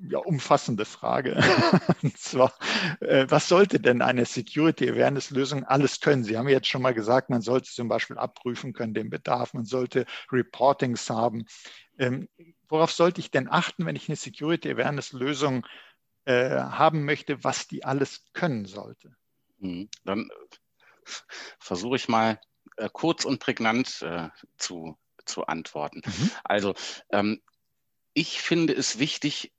[0.00, 1.36] ja, umfassende Frage.
[2.02, 2.52] Und zwar,
[2.98, 6.24] äh, was sollte denn eine Security Awareness Lösung alles können?
[6.24, 9.66] Sie haben jetzt schon mal gesagt, man sollte zum Beispiel abprüfen können den Bedarf, man
[9.66, 11.46] sollte Reportings haben.
[11.96, 12.28] Ähm,
[12.68, 15.64] worauf sollte ich denn achten, wenn ich eine Security Awareness Lösung
[16.28, 19.16] äh, haben möchte, was die alles können sollte.
[19.60, 19.88] Mhm.
[20.04, 21.10] Dann äh,
[21.58, 22.38] versuche ich mal
[22.76, 26.02] äh, kurz und prägnant äh, zu, zu antworten.
[26.04, 26.30] Mhm.
[26.44, 26.74] Also
[27.12, 27.40] ähm,
[28.12, 29.54] ich finde es wichtig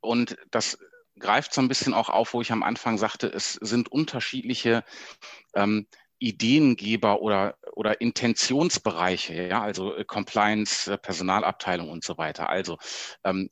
[0.00, 0.78] und das
[1.18, 4.82] greift so ein bisschen auch auf, wo ich am Anfang sagte, es sind unterschiedliche
[5.54, 5.86] ähm,
[6.18, 12.48] Ideengeber oder, oder Intentionsbereiche, ja, also äh, Compliance, Personalabteilung und so weiter.
[12.48, 12.78] Also
[13.24, 13.50] ähm,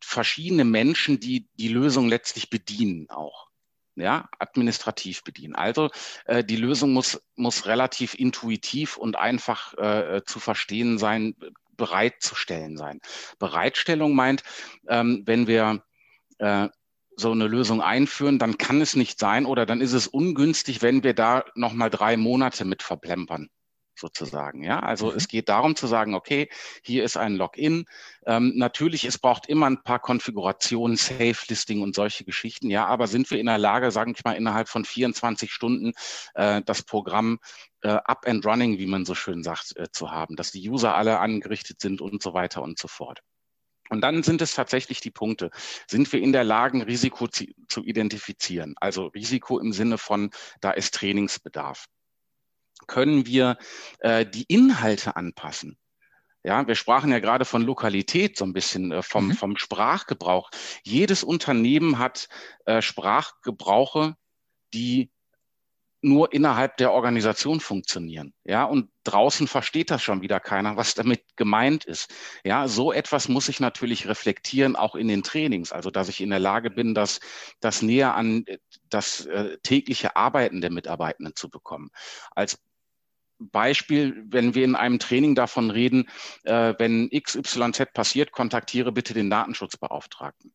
[0.00, 3.48] verschiedene Menschen, die die Lösung letztlich bedienen auch.
[3.94, 5.54] Ja, administrativ bedienen.
[5.54, 5.90] Also
[6.24, 11.34] äh, die Lösung muss, muss relativ intuitiv und einfach äh, zu verstehen sein,
[11.76, 13.00] bereitzustellen sein.
[13.38, 14.44] Bereitstellung meint,
[14.88, 15.84] ähm, wenn wir
[16.38, 16.68] äh,
[17.16, 21.02] so eine Lösung einführen, dann kann es nicht sein oder dann ist es ungünstig, wenn
[21.02, 23.50] wir da nochmal drei Monate mit verplempern
[24.02, 24.62] sozusagen.
[24.62, 25.16] Ja, also mhm.
[25.16, 26.50] es geht darum zu sagen, okay,
[26.82, 27.86] hier ist ein Login.
[28.26, 32.68] Ähm, natürlich, es braucht immer ein paar Konfigurationen, Safe Listing und solche Geschichten.
[32.68, 35.92] Ja, aber sind wir in der Lage, sagen ich mal, innerhalb von 24 Stunden
[36.34, 37.38] äh, das Programm
[37.82, 40.94] äh, up and running, wie man so schön sagt, äh, zu haben, dass die User
[40.94, 43.20] alle angerichtet sind und so weiter und so fort.
[43.88, 45.50] Und dann sind es tatsächlich die Punkte.
[45.86, 48.74] Sind wir in der Lage, Risiko zu, zu identifizieren?
[48.80, 51.86] Also Risiko im Sinne von, da ist Trainingsbedarf
[52.86, 53.58] können wir
[54.00, 55.78] äh, die Inhalte anpassen.
[56.44, 59.32] Ja, wir sprachen ja gerade von Lokalität so ein bisschen äh, vom, mhm.
[59.34, 60.50] vom Sprachgebrauch.
[60.82, 62.28] Jedes Unternehmen hat
[62.66, 64.16] äh, Sprachgebrauche,
[64.74, 65.10] die
[66.04, 68.34] nur innerhalb der Organisation funktionieren.
[68.42, 72.12] Ja, und draußen versteht das schon wieder keiner, was damit gemeint ist.
[72.42, 75.70] Ja, so etwas muss ich natürlich reflektieren, auch in den Trainings.
[75.70, 77.20] Also, dass ich in der Lage bin, das,
[77.60, 78.44] das näher an
[78.90, 81.90] das äh, tägliche Arbeiten der Mitarbeitenden zu bekommen.
[82.32, 82.58] Als
[83.50, 86.08] Beispiel, wenn wir in einem Training davon reden,
[86.44, 90.52] äh, wenn XYZ passiert, kontaktiere bitte den Datenschutzbeauftragten.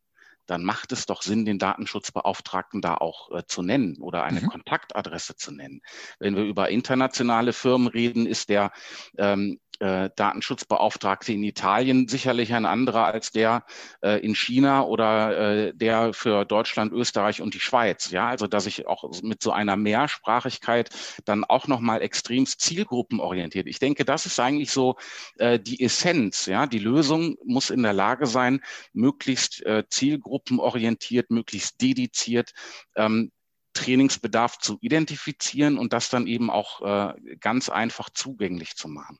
[0.48, 4.48] Dann macht es doch Sinn, den Datenschutzbeauftragten da auch äh, zu nennen oder eine mhm.
[4.48, 5.82] Kontaktadresse zu nennen.
[6.20, 8.72] Wenn wir über internationale Firmen reden, ist der
[9.18, 13.66] ähm, äh, Datenschutzbeauftragte in Italien sicherlich ein anderer als der
[14.02, 18.12] äh, in China oder äh, der für Deutschland, Österreich und die Schweiz.
[18.12, 20.90] Ja, also dass ich auch mit so einer Mehrsprachigkeit
[21.26, 23.68] dann auch nochmal extremst zielgruppenorientiert.
[23.68, 24.96] Ich denke, das ist eigentlich so
[25.38, 26.46] äh, die Essenz.
[26.46, 28.62] Ja, die Lösung muss in der Lage sein,
[28.94, 32.52] möglichst äh, zielgruppenorientiert, möglichst dediziert
[32.96, 33.32] ähm,
[33.78, 39.20] Trainingsbedarf zu identifizieren und das dann eben auch äh, ganz einfach zugänglich zu machen.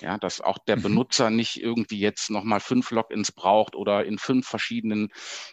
[0.00, 0.82] Ja, dass auch der mhm.
[0.82, 5.10] Benutzer nicht irgendwie jetzt nochmal fünf Logins braucht oder in fünf verschiedenen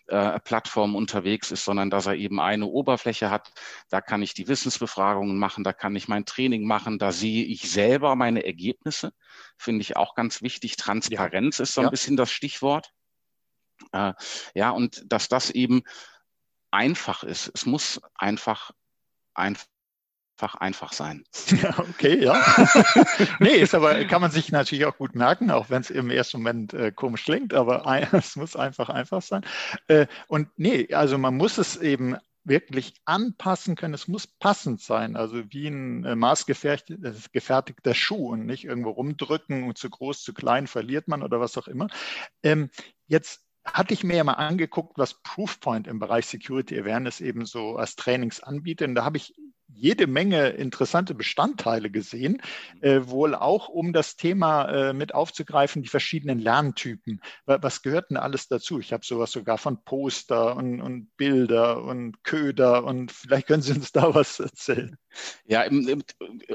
[0.07, 3.51] äh, Plattformen unterwegs ist, sondern dass er eben eine Oberfläche hat.
[3.89, 7.69] Da kann ich die Wissensbefragungen machen, da kann ich mein Training machen, da sehe ich
[7.69, 9.13] selber meine Ergebnisse.
[9.57, 10.75] Finde ich auch ganz wichtig.
[10.75, 11.63] Transparenz ja.
[11.63, 11.91] ist so ein ja.
[11.91, 12.91] bisschen das Stichwort.
[13.91, 14.13] Äh,
[14.55, 15.83] ja, und dass das eben
[16.71, 17.51] einfach ist.
[17.53, 18.71] Es muss einfach
[19.33, 19.65] einfach
[20.41, 21.23] einfach, einfach sein.
[21.61, 22.41] Ja, okay, ja.
[23.39, 26.37] nee, ist aber, kann man sich natürlich auch gut merken, auch wenn es im ersten
[26.37, 29.45] Moment äh, komisch klingt, aber es muss einfach einfach sein.
[29.87, 33.93] Äh, und nee, also man muss es eben wirklich anpassen können.
[33.93, 39.77] Es muss passend sein, also wie ein äh, maßgefertigter Schuh und nicht irgendwo rumdrücken und
[39.77, 41.87] zu groß, zu klein verliert man oder was auch immer.
[42.41, 42.71] Ähm,
[43.05, 47.75] jetzt hatte ich mir ja mal angeguckt, was Proofpoint im Bereich Security Awareness eben so
[47.75, 48.87] als Trainings anbietet.
[48.87, 49.35] Und da habe ich
[49.73, 52.41] jede Menge interessante Bestandteile gesehen,
[52.81, 57.21] äh, wohl auch um das Thema äh, mit aufzugreifen, die verschiedenen Lerntypen.
[57.45, 58.79] Was gehört denn alles dazu?
[58.79, 63.73] Ich habe sowas sogar von Poster und, und, Bilder und Köder und vielleicht können Sie
[63.73, 64.95] uns da was erzählen.
[65.45, 66.03] Ja, im, im,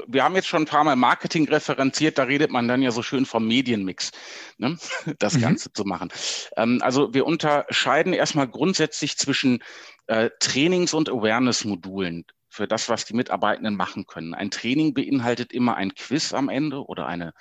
[0.07, 3.03] wir haben jetzt schon ein paar Mal Marketing referenziert, da redet man dann ja so
[3.03, 4.11] schön vom Medienmix,
[4.57, 4.77] ne?
[5.19, 5.41] das mhm.
[5.41, 6.09] Ganze zu machen.
[6.55, 9.63] Ähm, also wir unterscheiden erstmal grundsätzlich zwischen
[10.07, 12.25] äh, Trainings- und Awareness-Modulen
[12.57, 14.33] für das, was die Mitarbeitenden machen können.
[14.33, 17.33] Ein Training beinhaltet immer ein Quiz am Ende oder eine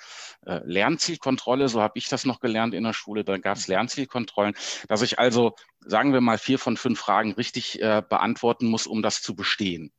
[0.44, 1.68] äh, Lernzielkontrolle.
[1.68, 3.24] So habe ich das noch gelernt in der Schule.
[3.24, 4.54] Da gab es Lernzielkontrollen,
[4.88, 9.02] dass ich also, sagen wir mal, vier von fünf Fragen richtig äh, beantworten muss, um
[9.02, 9.90] das zu bestehen.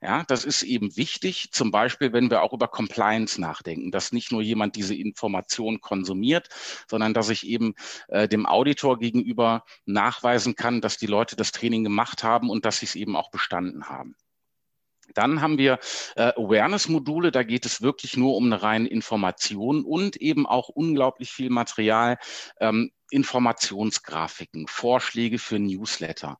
[0.00, 4.32] Ja, das ist eben wichtig, zum Beispiel, wenn wir auch über Compliance nachdenken, dass nicht
[4.32, 6.48] nur jemand diese Information konsumiert,
[6.88, 7.74] sondern dass ich eben
[8.08, 12.80] äh, dem Auditor gegenüber nachweisen kann, dass die Leute das Training gemacht haben und dass
[12.80, 14.16] sie es eben auch bestanden haben.
[15.14, 15.78] Dann haben wir
[16.16, 21.30] äh, Awareness-Module, da geht es wirklich nur um eine reine Information und eben auch unglaublich
[21.30, 22.18] viel Material,
[22.60, 26.38] ähm, Informationsgrafiken, Vorschläge für Newsletter.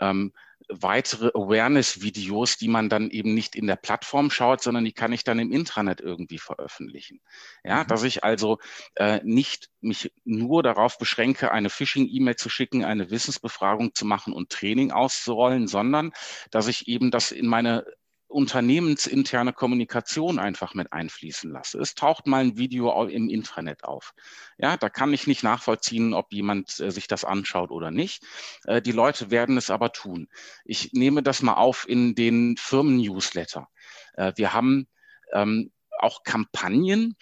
[0.00, 0.32] Ähm,
[0.68, 5.24] weitere Awareness-Videos, die man dann eben nicht in der Plattform schaut, sondern die kann ich
[5.24, 7.20] dann im Intranet irgendwie veröffentlichen.
[7.64, 7.86] Ja, mhm.
[7.88, 8.58] dass ich also
[8.96, 14.50] äh, nicht mich nur darauf beschränke, eine Phishing-E-Mail zu schicken, eine Wissensbefragung zu machen und
[14.50, 16.12] Training auszurollen, sondern
[16.50, 17.86] dass ich eben das in meine
[18.28, 21.78] unternehmensinterne Kommunikation einfach mit einfließen lasse.
[21.78, 24.14] Es taucht mal ein Video im Intranet auf.
[24.58, 28.22] Ja, da kann ich nicht nachvollziehen, ob jemand äh, sich das anschaut oder nicht.
[28.64, 30.28] Äh, die Leute werden es aber tun.
[30.64, 33.68] Ich nehme das mal auf in den Firmen-Newsletter.
[34.14, 34.86] Äh, wir haben
[35.32, 37.16] ähm, auch Kampagnen,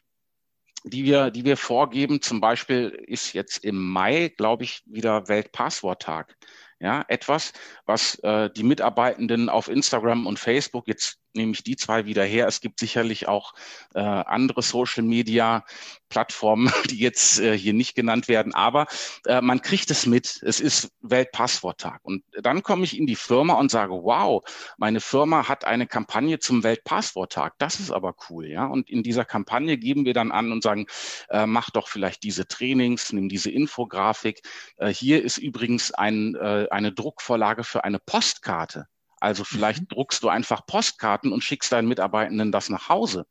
[0.82, 2.20] die wir, die wir vorgeben.
[2.20, 6.36] Zum Beispiel ist jetzt im Mai, glaube ich, wieder Weltpassworttag.
[6.78, 7.52] Ja, etwas,
[7.86, 12.46] was äh, die Mitarbeitenden auf Instagram und Facebook jetzt nehme ich die zwei wieder her.
[12.46, 13.52] Es gibt sicherlich auch
[13.94, 18.86] äh, andere Social-Media-Plattformen, die jetzt äh, hier nicht genannt werden, aber
[19.26, 20.42] äh, man kriegt es mit.
[20.42, 22.00] Es ist Weltpassworttag.
[22.02, 24.42] Und dann komme ich in die Firma und sage, wow,
[24.78, 27.52] meine Firma hat eine Kampagne zum Weltpassworttag.
[27.58, 28.66] Das ist aber cool, ja.
[28.66, 30.86] Und in dieser Kampagne geben wir dann an und sagen,
[31.28, 34.42] äh, mach doch vielleicht diese Trainings, nimm diese Infografik.
[34.76, 38.88] Äh, hier ist übrigens ein, äh, eine Druckvorlage für eine Postkarte.
[39.20, 39.88] Also vielleicht mhm.
[39.88, 43.26] druckst du einfach Postkarten und schickst deinen Mitarbeitenden das nach Hause.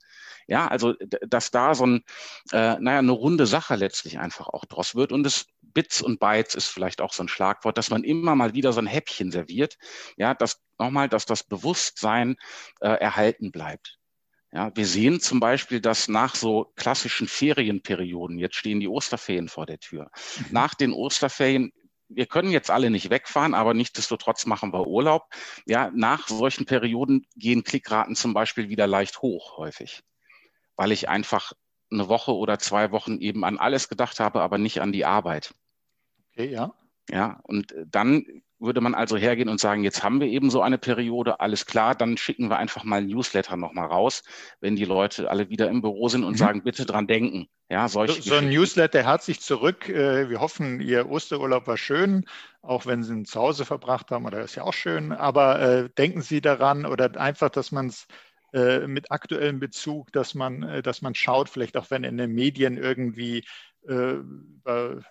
[0.48, 0.94] Ja, also
[1.28, 2.04] dass da so ein,
[2.52, 5.12] äh, naja, eine runde Sache letztlich einfach auch draus wird.
[5.12, 8.54] Und das Bits und Bytes ist vielleicht auch so ein Schlagwort, dass man immer mal
[8.54, 9.78] wieder so ein Häppchen serviert.
[10.18, 12.36] Ja, dass nochmal, dass das Bewusstsein
[12.82, 13.98] äh, erhalten bleibt.
[14.52, 19.66] Ja, wir sehen zum Beispiel, dass nach so klassischen Ferienperioden, jetzt stehen die Osterferien vor
[19.66, 20.46] der Tür, mhm.
[20.52, 21.74] nach den Osterferien
[22.10, 25.28] wir können jetzt alle nicht wegfahren, aber nichtsdestotrotz machen wir Urlaub.
[25.66, 30.04] Ja, nach solchen Perioden gehen Klickraten zum Beispiel wieder leicht hoch häufig,
[30.76, 31.54] weil ich einfach
[31.92, 35.54] eine Woche oder zwei Wochen eben an alles gedacht habe, aber nicht an die Arbeit.
[36.32, 36.74] Okay, ja.
[37.10, 38.26] Ja, und dann
[38.60, 41.94] würde man also hergehen und sagen, jetzt haben wir eben so eine Periode, alles klar,
[41.94, 44.24] dann schicken wir einfach mal ein Newsletter nochmal raus,
[44.60, 46.38] wenn die Leute alle wieder im Büro sind und mhm.
[46.38, 47.48] sagen, bitte dran denken.
[47.70, 49.90] Ja, solche so, so ein Newsletter herzlich zurück.
[49.90, 52.26] Äh, wir hoffen, Ihr Osterurlaub war schön,
[52.62, 55.12] auch wenn Sie ihn zu Hause verbracht haben, oder ist ja auch schön.
[55.12, 58.08] Aber äh, denken Sie daran oder einfach, dass man es
[58.54, 62.32] äh, mit aktuellem Bezug, dass man, äh, dass man schaut, vielleicht auch wenn in den
[62.34, 63.44] Medien irgendwie
[63.88, 65.02] äh, über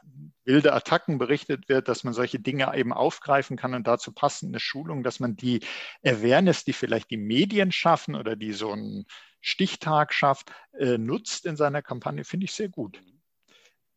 [0.45, 5.03] wilde Attacken berichtet wird, dass man solche Dinge eben aufgreifen kann und dazu passende Schulung,
[5.03, 5.61] dass man die
[6.05, 9.07] Awareness, die vielleicht die Medien schaffen oder die so einen
[9.41, 13.01] Stichtag schafft, äh, nutzt in seiner Kampagne, finde ich sehr gut.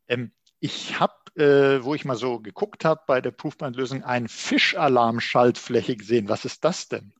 [0.07, 5.95] Ähm, ich habe, äh, wo ich mal so geguckt habe bei der Proofpoint-Lösung, einen Fischalarm-Schaltfläche
[5.95, 6.29] gesehen.
[6.29, 7.13] Was ist das denn?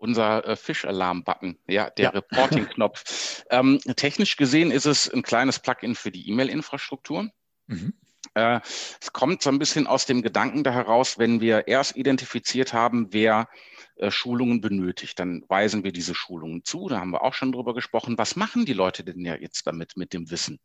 [0.00, 2.10] Unser äh, Fischalarm-Button, ja, der ja.
[2.10, 3.44] Reporting-Knopf.
[3.50, 7.30] ähm, technisch gesehen ist es ein kleines Plugin für die E-Mail-Infrastruktur.
[7.66, 7.94] Mhm.
[8.34, 8.60] Äh,
[9.00, 13.08] es kommt so ein bisschen aus dem Gedanken da heraus, wenn wir erst identifiziert haben,
[13.10, 13.48] wer
[13.96, 16.88] äh, Schulungen benötigt, dann weisen wir diese Schulungen zu.
[16.88, 18.16] Da haben wir auch schon drüber gesprochen.
[18.18, 20.58] Was machen die Leute denn ja jetzt damit, mit dem Wissen?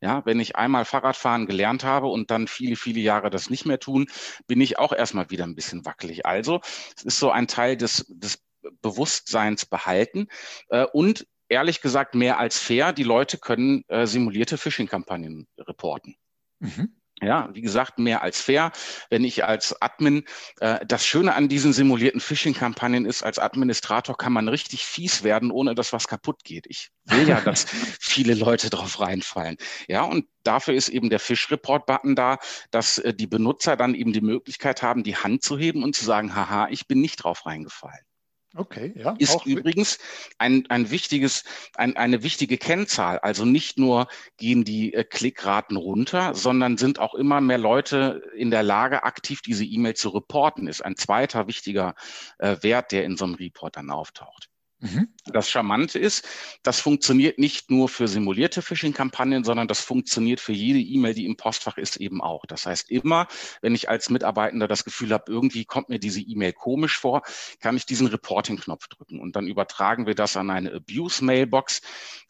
[0.00, 3.80] Ja, wenn ich einmal Fahrradfahren gelernt habe und dann viele, viele Jahre das nicht mehr
[3.80, 4.06] tun,
[4.46, 6.24] bin ich auch erstmal wieder ein bisschen wackelig.
[6.24, 6.60] Also,
[6.96, 8.42] es ist so ein Teil des, des
[8.82, 10.28] Bewusstseins behalten
[10.68, 12.92] äh, und ehrlich gesagt mehr als fair.
[12.92, 16.16] Die Leute können äh, simulierte Phishing-Kampagnen reporten.
[16.60, 16.94] Mhm.
[17.20, 18.70] Ja, wie gesagt, mehr als fair.
[19.10, 20.24] Wenn ich als Admin,
[20.60, 25.50] äh, das Schöne an diesen simulierten Phishing-Kampagnen ist, als Administrator kann man richtig fies werden,
[25.50, 26.66] ohne dass was kaputt geht.
[26.68, 27.64] Ich will ja, dass
[28.00, 29.56] viele Leute drauf reinfallen.
[29.88, 32.38] Ja, und dafür ist eben der Fish-Report-Button da,
[32.70, 36.04] dass äh, die Benutzer dann eben die Möglichkeit haben, die Hand zu heben und zu
[36.04, 38.07] sagen, haha, ich bin nicht drauf reingefallen.
[38.56, 39.14] Okay, ja.
[39.18, 39.98] Ist auch übrigens
[40.38, 43.18] ein, ein wichtiges, ein, eine wichtige Kennzahl.
[43.18, 44.08] Also nicht nur
[44.38, 49.42] gehen die äh, Klickraten runter, sondern sind auch immer mehr Leute in der Lage, aktiv
[49.42, 51.94] diese E-Mail zu reporten, ist ein zweiter wichtiger
[52.38, 54.48] äh, Wert, der in so einem Report dann auftaucht.
[54.80, 55.08] Mhm.
[55.26, 56.26] Das Charmante ist,
[56.62, 61.36] das funktioniert nicht nur für simulierte Phishing-Kampagnen, sondern das funktioniert für jede E-Mail, die im
[61.36, 62.46] Postfach ist, eben auch.
[62.46, 63.26] Das heißt, immer,
[63.60, 67.22] wenn ich als Mitarbeitender das Gefühl habe, irgendwie kommt mir diese E-Mail komisch vor,
[67.60, 71.82] kann ich diesen Reporting-Knopf drücken und dann übertragen wir das an eine Abuse-Mailbox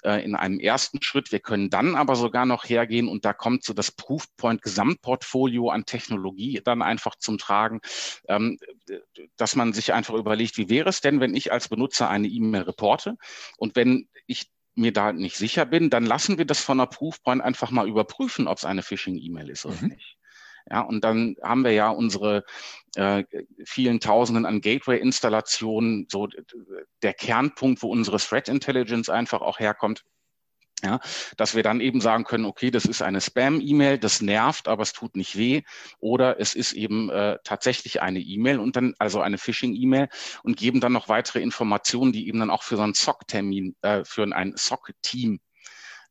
[0.04, 1.32] äh, in einem ersten Schritt.
[1.32, 6.62] Wir können dann aber sogar noch hergehen und da kommt so das Proofpoint-Gesamtportfolio an Technologie
[6.64, 7.80] dann einfach zum Tragen,
[8.26, 8.58] ähm,
[9.36, 12.62] dass man sich einfach überlegt, wie wäre es denn, wenn ich als Benutzer eine E-Mail
[12.62, 13.16] reporte.
[13.56, 17.42] Und wenn ich mir da nicht sicher bin, dann lassen wir das von der Proofpoint
[17.42, 19.88] einfach mal überprüfen, ob es eine Phishing-E-Mail ist oder mhm.
[19.88, 20.16] nicht.
[20.70, 22.44] Ja, und dann haben wir ja unsere
[22.94, 23.24] äh,
[23.64, 26.28] vielen Tausenden an Gateway-Installationen, so
[27.02, 30.04] der Kernpunkt, wo unsere Threat Intelligence einfach auch herkommt.
[30.84, 31.00] Ja,
[31.36, 34.92] dass wir dann eben sagen können, okay, das ist eine Spam-E-Mail, das nervt, aber es
[34.92, 35.62] tut nicht weh.
[35.98, 40.08] Oder es ist eben äh, tatsächlich eine E-Mail und dann, also eine Phishing-E-Mail
[40.44, 44.04] und geben dann noch weitere Informationen, die eben dann auch für so einen SOC-Termin, äh,
[44.04, 45.40] für ein SOC-Team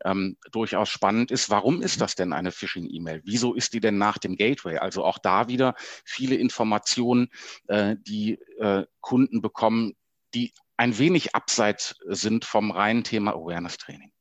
[0.04, 1.50] ähm, durchaus spannend ist.
[1.50, 3.22] Warum ist das denn eine Phishing-E-Mail?
[3.24, 4.78] Wieso ist die denn nach dem Gateway?
[4.78, 7.30] Also auch da wieder viele Informationen,
[7.68, 9.94] äh, die äh, Kunden bekommen,
[10.34, 14.12] die ein wenig abseits sind vom reinen Thema Awareness-Training.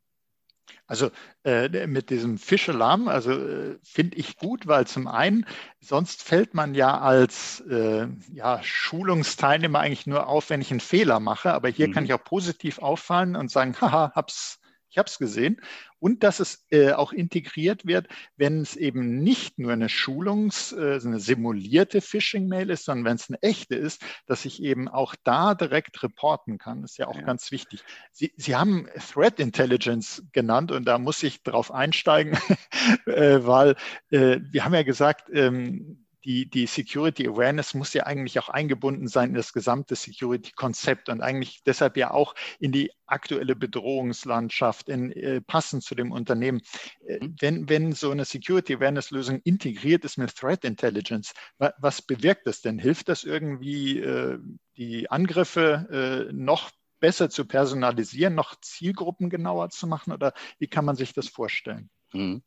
[0.86, 1.10] Also
[1.44, 5.44] äh, mit diesem Fischalarm, also äh, finde ich gut, weil zum einen,
[5.80, 11.18] sonst fällt man ja als äh, ja, Schulungsteilnehmer eigentlich nur auf, wenn ich einen Fehler
[11.18, 11.52] mache.
[11.52, 11.92] Aber hier mhm.
[11.92, 14.60] kann ich auch positiv auffallen und sagen, haha, hab's
[14.96, 15.60] ich habe es gesehen.
[15.98, 21.00] Und dass es äh, auch integriert wird, wenn es eben nicht nur eine Schulungs-, äh,
[21.04, 25.54] eine simulierte Phishing-Mail ist, sondern wenn es eine echte ist, dass ich eben auch da
[25.54, 26.82] direkt reporten kann.
[26.82, 27.22] Das ist ja auch ja.
[27.22, 27.82] ganz wichtig.
[28.12, 32.36] Sie, Sie haben Threat Intelligence genannt und da muss ich drauf einsteigen,
[33.06, 33.76] äh, weil
[34.10, 39.06] äh, wir haben ja gesagt, ähm, die, die Security Awareness muss ja eigentlich auch eingebunden
[39.06, 45.12] sein in das gesamte Security-Konzept und eigentlich deshalb ja auch in die aktuelle Bedrohungslandschaft, in,
[45.12, 46.62] äh, passend zu dem Unternehmen.
[47.06, 52.48] Äh, wenn, wenn so eine Security Awareness-Lösung integriert ist mit Threat Intelligence, wa, was bewirkt
[52.48, 52.80] das denn?
[52.80, 54.40] Hilft das irgendwie, äh,
[54.76, 60.84] die Angriffe äh, noch besser zu personalisieren, noch Zielgruppen genauer zu machen oder wie kann
[60.84, 61.88] man sich das vorstellen?
[62.10, 62.42] Hm.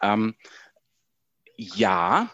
[0.00, 0.36] Ähm,
[1.56, 2.30] ja,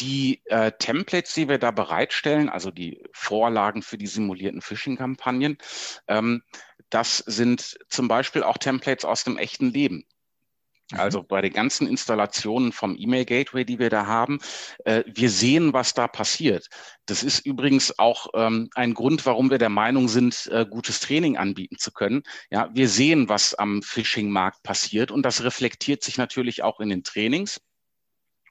[0.00, 5.58] die äh, Templates, die wir da bereitstellen, also die Vorlagen für die simulierten Phishing-Kampagnen,
[6.08, 6.42] ähm,
[6.88, 10.04] das sind zum Beispiel auch Templates aus dem echten Leben.
[10.92, 11.00] Mhm.
[11.00, 14.40] Also bei den ganzen Installationen vom E-Mail-Gateway, die wir da haben,
[14.84, 16.68] äh, wir sehen, was da passiert.
[17.06, 21.36] Das ist übrigens auch ähm, ein Grund, warum wir der Meinung sind, äh, gutes Training
[21.36, 22.22] anbieten zu können.
[22.50, 27.04] Ja, wir sehen, was am Phishing-Markt passiert und das reflektiert sich natürlich auch in den
[27.04, 27.60] Trainings.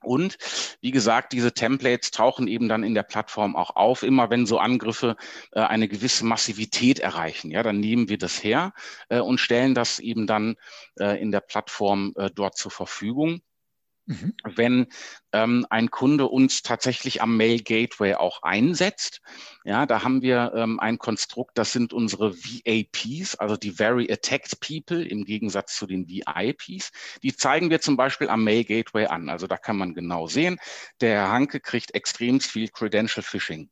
[0.03, 0.37] Und
[0.81, 4.59] wie gesagt, diese Templates tauchen eben dann in der Plattform auch auf, immer wenn so
[4.59, 5.15] Angriffe
[5.51, 7.51] äh, eine gewisse Massivität erreichen.
[7.51, 8.73] Ja, dann nehmen wir das her
[9.09, 10.55] äh, und stellen das eben dann
[10.99, 13.41] äh, in der Plattform äh, dort zur Verfügung.
[14.09, 14.33] Mhm.
[14.43, 14.87] Wenn
[15.33, 19.21] ähm, ein Kunde uns tatsächlich am Mail Gateway auch einsetzt,
[19.63, 24.59] ja, da haben wir ähm, ein Konstrukt, das sind unsere VAPs, also die Very Attacked
[24.61, 26.91] People im Gegensatz zu den VIPs.
[27.21, 29.29] Die zeigen wir zum Beispiel am Mail Gateway an.
[29.29, 30.57] Also da kann man genau sehen,
[31.01, 33.69] der Herr Hanke kriegt extrem viel Credential Phishing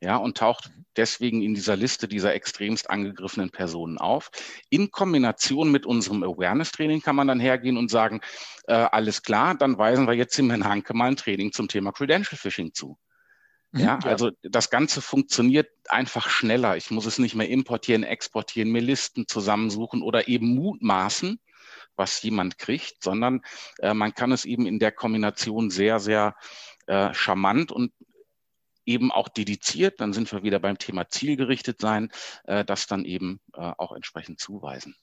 [0.00, 4.30] ja, und taucht deswegen in dieser Liste dieser extremst angegriffenen Personen auf.
[4.70, 8.20] In Kombination mit unserem Awareness-Training kann man dann hergehen und sagen,
[8.66, 11.92] äh, alles klar, dann weisen wir jetzt dem Herrn Hanke mal ein Training zum Thema
[11.92, 12.96] Credential Phishing zu.
[13.72, 16.76] Mhm, ja, ja, also das Ganze funktioniert einfach schneller.
[16.76, 21.38] Ich muss es nicht mehr importieren, exportieren, mir Listen zusammensuchen oder eben mutmaßen,
[21.94, 23.42] was jemand kriegt, sondern
[23.80, 26.34] äh, man kann es eben in der Kombination sehr, sehr
[26.86, 27.92] äh, charmant und
[28.90, 32.10] eben auch dediziert, dann sind wir wieder beim Thema zielgerichtet sein,
[32.44, 34.94] äh, das dann eben äh, auch entsprechend zuweisen.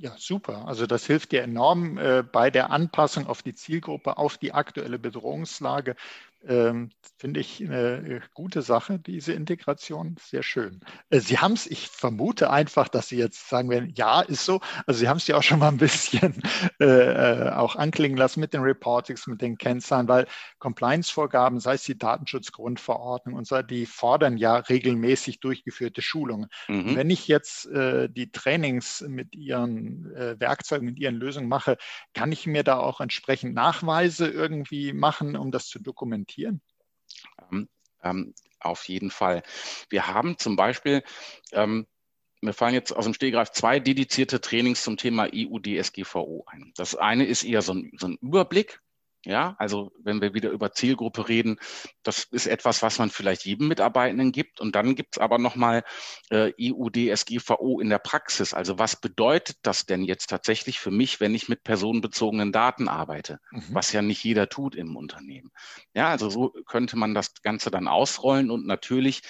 [0.00, 0.68] Ja, super.
[0.68, 4.96] Also das hilft dir enorm äh, bei der Anpassung auf die Zielgruppe, auf die aktuelle
[4.96, 5.96] Bedrohungslage.
[6.46, 10.14] Ähm, Finde ich eine gute Sache, diese Integration.
[10.20, 10.80] Sehr schön.
[11.10, 14.60] Äh, Sie haben es, ich vermute einfach, dass Sie jetzt sagen werden, ja, ist so.
[14.86, 16.40] Also Sie haben es ja auch schon mal ein bisschen
[16.80, 20.28] äh, äh, auch anklingen lassen mit den Reportings, mit den Kennzahlen, weil
[20.60, 26.48] Compliance-Vorgaben, sei es die Datenschutzgrundverordnung und so, die fordern ja regelmäßig durchgeführte Schulungen.
[26.68, 26.94] Mhm.
[26.94, 31.78] Wenn ich jetzt äh, die Trainings mit Ihren äh, Werkzeugen, mit Ihren Lösungen mache,
[32.14, 36.27] kann ich mir da auch entsprechend Nachweise irgendwie machen, um das zu dokumentieren?
[36.28, 36.60] Implementieren?
[37.50, 37.68] Ähm,
[38.02, 39.42] ähm, auf jeden Fall.
[39.88, 41.02] Wir haben zum Beispiel,
[41.52, 41.86] ähm,
[42.40, 46.72] mir fallen jetzt aus dem Stehgreif zwei dedizierte Trainings zum Thema EU-DSGVO ein.
[46.76, 48.80] Das eine ist eher so ein, so ein Überblick,
[49.28, 51.58] ja, also wenn wir wieder über Zielgruppe reden,
[52.02, 54.58] das ist etwas, was man vielleicht jedem Mitarbeitenden gibt.
[54.58, 55.84] Und dann gibt es aber nochmal
[56.30, 58.54] äh, EU-DSGVO in der Praxis.
[58.54, 63.38] Also was bedeutet das denn jetzt tatsächlich für mich, wenn ich mit personenbezogenen Daten arbeite,
[63.50, 63.64] mhm.
[63.68, 65.50] was ja nicht jeder tut im Unternehmen.
[65.92, 69.20] Ja, also so könnte man das Ganze dann ausrollen und natürlich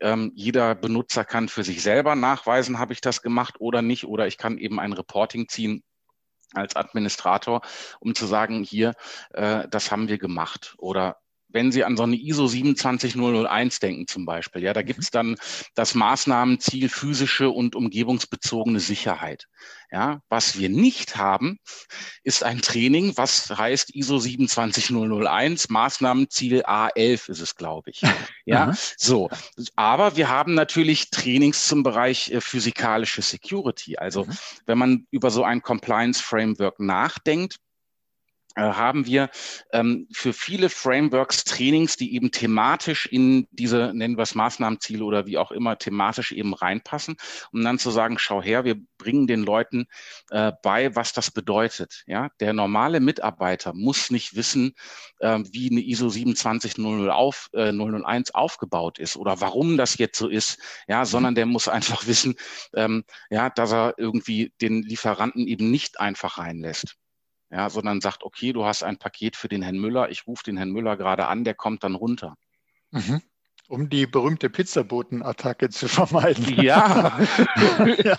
[0.00, 4.28] ähm, jeder Benutzer kann für sich selber nachweisen, habe ich das gemacht oder nicht, oder
[4.28, 5.82] ich kann eben ein Reporting ziehen
[6.54, 7.62] als Administrator,
[8.00, 8.94] um zu sagen, hier,
[9.32, 10.74] äh, das haben wir gemacht.
[10.78, 11.18] Oder
[11.52, 15.36] wenn Sie an so eine ISO 27001 denken zum Beispiel, ja, da gibt es dann
[15.74, 19.46] das Maßnahmenziel physische und umgebungsbezogene Sicherheit.
[19.92, 21.58] Ja, was wir nicht haben,
[22.22, 28.02] ist ein Training, was heißt ISO 27001, Maßnahmenziel A11 ist es, glaube ich.
[28.44, 29.28] Ja, so.
[29.76, 33.96] Aber wir haben natürlich Trainings zum Bereich äh, physikalische Security.
[33.96, 34.38] Also, mhm.
[34.66, 37.58] wenn man über so ein Compliance Framework nachdenkt,
[38.56, 39.30] haben wir
[39.72, 45.26] ähm, für viele Frameworks Trainings, die eben thematisch in diese, nennen wir es Maßnahmenziele oder
[45.26, 47.16] wie auch immer, thematisch eben reinpassen,
[47.52, 49.86] um dann zu sagen, schau her, wir bringen den Leuten
[50.30, 52.02] äh, bei, was das bedeutet.
[52.06, 54.74] Ja, der normale Mitarbeiter muss nicht wissen,
[55.20, 60.28] äh, wie eine ISO 27001 auf, äh, 001 aufgebaut ist oder warum das jetzt so
[60.28, 62.34] ist, ja, sondern der muss einfach wissen,
[62.74, 66.96] ähm, ja, dass er irgendwie den Lieferanten eben nicht einfach reinlässt
[67.50, 70.56] ja, sondern sagt, okay, du hast ein Paket für den Herrn Müller, ich rufe den
[70.56, 72.36] Herrn Müller gerade an, der kommt dann runter.
[72.90, 73.22] Mhm.
[73.68, 76.60] Um die berühmte Pizzaboten-Attacke zu vermeiden.
[76.60, 77.20] Ja,
[78.04, 78.16] ja.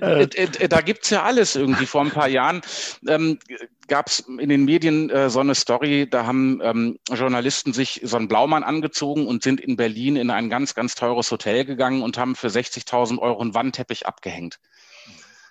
[0.00, 1.86] Äh, äh, da gibt es ja alles irgendwie.
[1.86, 2.60] Vor ein paar Jahren
[3.08, 3.40] ähm,
[3.88, 8.16] gab es in den Medien äh, so eine Story, da haben ähm, Journalisten sich so
[8.16, 12.16] einen Blaumann angezogen und sind in Berlin in ein ganz, ganz teures Hotel gegangen und
[12.16, 14.60] haben für 60.000 Euro einen Wandteppich abgehängt.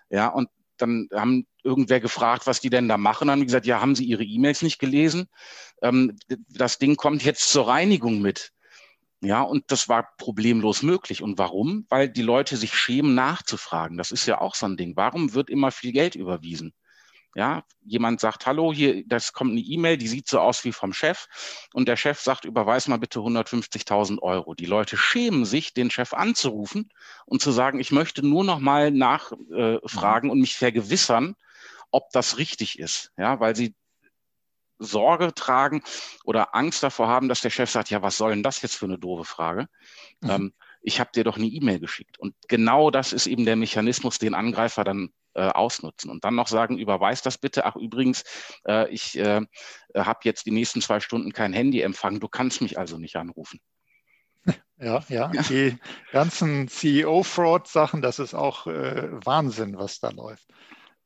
[0.09, 0.47] Ja, und
[0.77, 3.27] dann haben irgendwer gefragt, was die denn da machen.
[3.27, 5.27] Dann haben gesagt, ja, haben Sie Ihre E-Mails nicht gelesen?
[5.81, 6.17] Ähm,
[6.49, 8.53] das Ding kommt jetzt zur Reinigung mit.
[9.21, 11.21] Ja, und das war problemlos möglich.
[11.21, 11.85] Und warum?
[11.89, 13.97] Weil die Leute sich schämen, nachzufragen.
[13.97, 14.95] Das ist ja auch so ein Ding.
[14.95, 16.73] Warum wird immer viel Geld überwiesen?
[17.35, 20.91] Ja, jemand sagt, hallo, hier, das kommt eine E-Mail, die sieht so aus wie vom
[20.91, 21.27] Chef.
[21.73, 24.55] Und der Chef sagt, überweis mal bitte 150.000 Euro.
[24.55, 26.89] Die Leute schämen sich, den Chef anzurufen
[27.25, 31.35] und zu sagen, ich möchte nur noch mal nachfragen äh, und mich vergewissern,
[31.91, 33.11] ob das richtig ist.
[33.17, 33.75] Ja, weil sie
[34.79, 35.81] Sorge tragen
[36.23, 38.85] oder Angst davor haben, dass der Chef sagt, ja, was soll denn das jetzt für
[38.85, 39.67] eine doofe Frage?
[40.21, 40.29] Mhm.
[40.29, 42.19] Ähm, ich habe dir doch eine E-Mail geschickt.
[42.19, 46.47] Und genau das ist eben der Mechanismus, den Angreifer dann äh, ausnutzen und dann noch
[46.47, 47.65] sagen, überweis das bitte.
[47.65, 48.23] Ach übrigens,
[48.65, 49.41] äh, ich äh,
[49.95, 53.59] habe jetzt die nächsten zwei Stunden kein Handy empfangen, du kannst mich also nicht anrufen.
[54.79, 55.77] Ja, ja, die
[56.11, 60.47] ganzen CEO-Fraud-Sachen, das ist auch äh, Wahnsinn, was da läuft.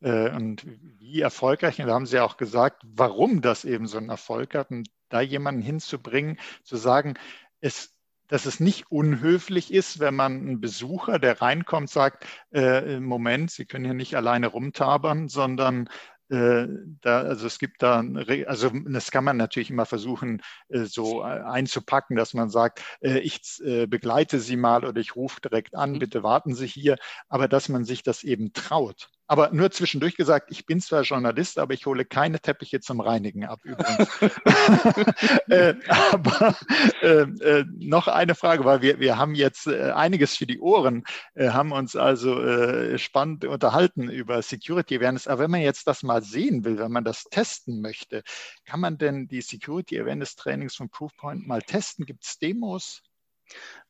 [0.02, 0.66] Äh, und
[0.99, 4.72] wie erfolgreich, und da haben Sie auch gesagt, warum das eben so einen Erfolg hat,
[4.72, 7.16] und da jemanden hinzubringen, zu sagen,
[7.60, 7.95] es
[8.32, 13.66] dass es nicht unhöflich ist, wenn man einen Besucher, der reinkommt, sagt, äh, Moment, Sie
[13.66, 15.89] können hier nicht alleine rumtabern, sondern
[16.30, 16.66] äh,
[17.02, 18.02] da, also es gibt da,
[18.47, 23.41] also das kann man natürlich immer versuchen, äh, so einzupacken, dass man sagt, ich
[23.89, 25.99] begleite Sie mal oder ich rufe direkt an, mhm.
[25.99, 26.95] bitte warten Sie hier,
[27.28, 29.10] aber dass man sich das eben traut.
[29.32, 33.45] Aber nur zwischendurch gesagt, ich bin zwar Journalist, aber ich hole keine Teppiche zum Reinigen
[33.45, 34.09] ab übrigens.
[35.47, 36.57] äh, aber
[37.01, 41.05] äh, äh, noch eine Frage, weil wir, wir haben jetzt äh, einiges für die Ohren,
[41.34, 45.29] äh, haben uns also äh, spannend unterhalten über Security Awareness.
[45.29, 48.23] Aber wenn man jetzt das mal sehen will, wenn man das testen möchte,
[48.65, 52.05] kann man denn die Security Awareness Trainings von Proofpoint mal testen?
[52.05, 53.01] Gibt es Demos?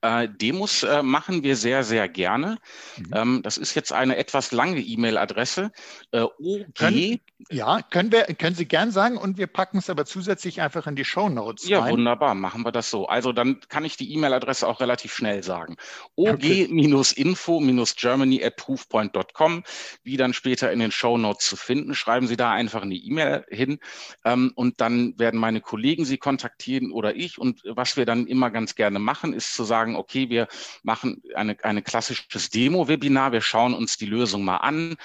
[0.02, 2.58] Äh, Demos äh, machen wir sehr, sehr gerne.
[2.98, 3.12] Mhm.
[3.14, 5.72] Ähm, das ist jetzt eine etwas lange E-Mail-Adresse.
[6.12, 6.74] Äh, OG.
[6.76, 10.88] Können, ja, können, wir, können Sie gern sagen und wir packen es aber zusätzlich einfach
[10.88, 11.68] in die Show Notes.
[11.68, 11.94] Ja, rein.
[11.94, 13.06] wunderbar, machen wir das so.
[13.08, 15.78] Also dann kann ich die E-Mail-Adresse auch relativ schnell sagen.
[16.16, 19.64] OG-info-germany at proofpoint.com,
[20.04, 21.94] wie dann später in den Show Notes zu finden.
[21.94, 23.78] Schreiben Sie da einfach eine E-Mail hin
[24.26, 27.38] ähm, und dann werden meine Kollegen Sie kontaktieren oder ich.
[27.38, 30.48] Und was wir dann immer ganz gerne machen, ist zu sagen, okay, wir
[30.84, 34.96] machen eine, eine klassisches Demo-Webinar, wir schauen uns die Lösung mal an,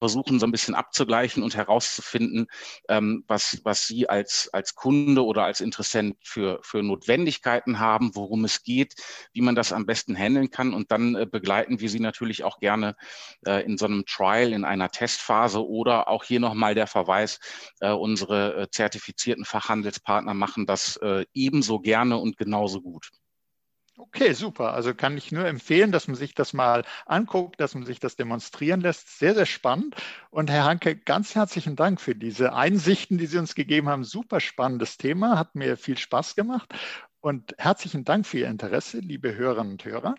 [0.00, 2.46] versuchen so ein bisschen abzugleichen und herauszufinden,
[2.88, 8.44] ähm, was, was Sie als, als Kunde oder als Interessent für, für Notwendigkeiten haben, worum
[8.44, 8.94] es geht,
[9.32, 10.72] wie man das am besten handeln kann.
[10.72, 12.96] Und dann äh, begleiten wir Sie natürlich auch gerne
[13.46, 17.38] äh, in so einem Trial, in einer Testphase oder auch hier nochmal der Verweis,
[17.80, 23.10] äh, unsere äh, zertifizierten Fachhandelspartner machen das äh, ebenso gerne und genauso gut.
[24.02, 24.72] Okay, super.
[24.72, 28.16] Also kann ich nur empfehlen, dass man sich das mal anguckt, dass man sich das
[28.16, 29.18] demonstrieren lässt.
[29.18, 29.94] Sehr, sehr spannend.
[30.30, 34.04] Und Herr Hanke, ganz herzlichen Dank für diese Einsichten, die Sie uns gegeben haben.
[34.04, 36.72] Super spannendes Thema, hat mir viel Spaß gemacht.
[37.20, 40.14] Und herzlichen Dank für Ihr Interesse, liebe Hörerinnen und Hörer.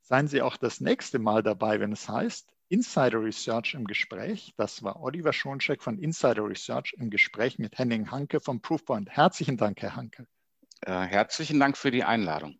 [0.00, 4.54] Seien Sie auch das nächste Mal dabei, wenn es heißt Insider Research im Gespräch.
[4.56, 9.10] Das war Oliver Schoncheck von Insider Research im Gespräch mit Henning Hanke vom Proofpoint.
[9.10, 10.26] Herzlichen Dank, Herr Hanke.
[10.80, 12.58] Äh, herzlichen Dank für die Einladung.